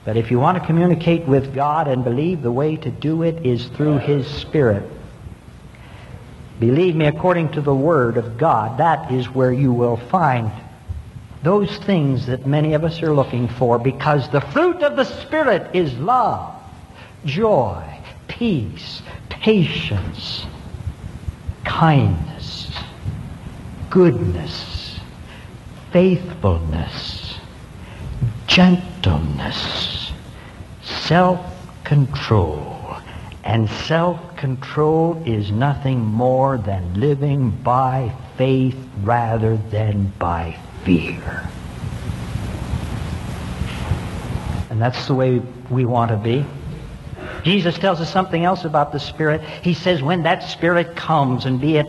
But 0.06 0.16
if 0.16 0.30
you 0.30 0.40
want 0.40 0.58
to 0.58 0.64
communicate 0.64 1.26
with 1.26 1.54
God 1.54 1.86
and 1.86 2.02
believe 2.02 2.40
the 2.40 2.50
way 2.50 2.76
to 2.76 2.90
do 2.90 3.22
it 3.22 3.44
is 3.44 3.66
through 3.66 3.98
His 3.98 4.26
Spirit, 4.26 4.88
believe 6.58 6.96
me, 6.96 7.06
according 7.06 7.52
to 7.52 7.60
the 7.60 7.74
Word 7.74 8.16
of 8.16 8.38
God, 8.38 8.78
that 8.78 9.12
is 9.12 9.28
where 9.28 9.52
you 9.52 9.72
will 9.72 9.98
find 9.98 10.50
those 11.42 11.76
things 11.78 12.26
that 12.26 12.46
many 12.46 12.74
of 12.74 12.84
us 12.84 13.02
are 13.02 13.12
looking 13.12 13.48
for 13.48 13.78
because 13.78 14.28
the 14.30 14.40
fruit 14.40 14.82
of 14.82 14.96
the 14.96 15.04
Spirit 15.04 15.74
is 15.74 15.92
love, 15.98 16.54
joy, 17.24 17.82
peace, 18.28 19.02
patience, 19.28 20.46
kindness, 21.64 22.70
goodness, 23.90 25.00
faithfulness, 25.90 27.38
gentleness, 28.46 30.12
self-control. 30.82 32.68
And 33.44 33.68
self-control 33.68 35.24
is 35.26 35.50
nothing 35.50 35.98
more 35.98 36.56
than 36.58 37.00
living 37.00 37.50
by 37.50 38.14
faith 38.36 38.76
rather 39.02 39.56
than 39.56 40.12
by 40.18 40.56
fear. 40.84 41.48
And 44.70 44.80
that's 44.80 45.06
the 45.06 45.14
way 45.14 45.42
we 45.70 45.84
want 45.84 46.10
to 46.10 46.16
be. 46.16 46.44
Jesus 47.44 47.78
tells 47.78 48.00
us 48.00 48.10
something 48.10 48.44
else 48.44 48.64
about 48.64 48.92
the 48.92 49.00
Spirit. 49.00 49.42
He 49.62 49.74
says 49.74 50.02
when 50.02 50.22
that 50.22 50.42
Spirit 50.44 50.96
comes, 50.96 51.44
and 51.44 51.60
be 51.60 51.76
it 51.76 51.86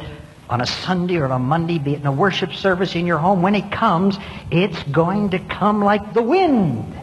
on 0.50 0.62
a 0.62 0.66
Sunday 0.66 1.18
or 1.18 1.26
a 1.26 1.40
Monday, 1.40 1.80
be 1.80 1.94
it 1.94 2.02
in 2.02 2.06
a 2.06 2.12
worship 2.12 2.54
service 2.54 2.96
in 2.96 3.06
your 3.06 3.20
home, 3.20 3.42
when 3.42 3.56
it 3.56 3.72
comes, 3.72 4.18
it's 4.52 4.82
going 4.84 5.30
to 5.30 5.40
come 5.40 5.84
like 5.84 6.14
the 6.14 6.22
wind. 6.22 6.94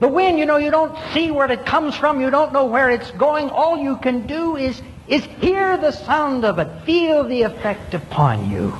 The 0.00 0.08
wind, 0.08 0.38
you 0.38 0.46
know, 0.46 0.58
you 0.58 0.70
don't 0.70 0.96
see 1.12 1.30
where 1.30 1.50
it 1.50 1.66
comes 1.66 1.96
from. 1.96 2.20
You 2.20 2.30
don't 2.30 2.52
know 2.52 2.66
where 2.66 2.90
it's 2.90 3.10
going. 3.12 3.50
All 3.50 3.78
you 3.78 3.96
can 3.96 4.26
do 4.26 4.56
is, 4.56 4.80
is 5.08 5.24
hear 5.24 5.76
the 5.76 5.90
sound 5.90 6.44
of 6.44 6.58
it, 6.58 6.68
feel 6.84 7.24
the 7.24 7.42
effect 7.42 7.94
upon 7.94 8.50
you. 8.50 8.76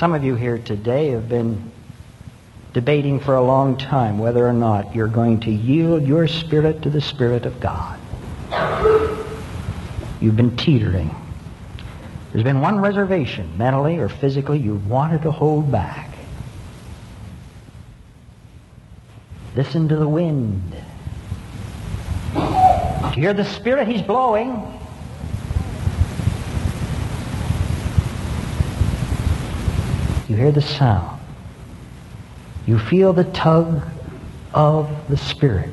Some 0.00 0.14
of 0.14 0.24
you 0.24 0.34
here 0.34 0.56
today 0.56 1.10
have 1.10 1.28
been 1.28 1.70
debating 2.72 3.20
for 3.20 3.34
a 3.34 3.42
long 3.42 3.76
time 3.76 4.18
whether 4.18 4.48
or 4.48 4.54
not 4.54 4.94
you're 4.94 5.06
going 5.06 5.40
to 5.40 5.50
yield 5.50 6.06
your 6.06 6.26
spirit 6.26 6.80
to 6.84 6.88
the 6.88 7.02
Spirit 7.02 7.44
of 7.44 7.60
God. 7.60 8.00
You've 10.18 10.36
been 10.36 10.56
teetering. 10.56 11.14
There's 12.32 12.44
been 12.44 12.62
one 12.62 12.80
reservation, 12.80 13.58
mentally 13.58 13.98
or 13.98 14.08
physically, 14.08 14.58
you've 14.58 14.88
wanted 14.88 15.20
to 15.20 15.30
hold 15.30 15.70
back. 15.70 16.08
Listen 19.54 19.86
to 19.90 19.96
the 19.96 20.08
wind. 20.08 20.62
You 22.34 23.22
hear 23.22 23.34
the 23.34 23.44
Spirit? 23.44 23.86
He's 23.86 24.00
blowing. 24.00 24.79
You 30.30 30.36
hear 30.36 30.52
the 30.52 30.62
sound. 30.62 31.20
You 32.64 32.78
feel 32.78 33.12
the 33.12 33.24
tug 33.24 33.82
of 34.54 34.88
the 35.08 35.16
Spirit. 35.16 35.70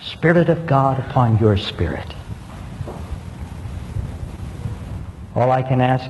Spirit 0.00 0.48
of 0.48 0.66
God 0.66 0.98
upon 0.98 1.36
your 1.36 1.58
spirit. 1.58 2.06
All 5.34 5.50
I 5.50 5.60
can 5.60 5.82
ask 5.82 6.00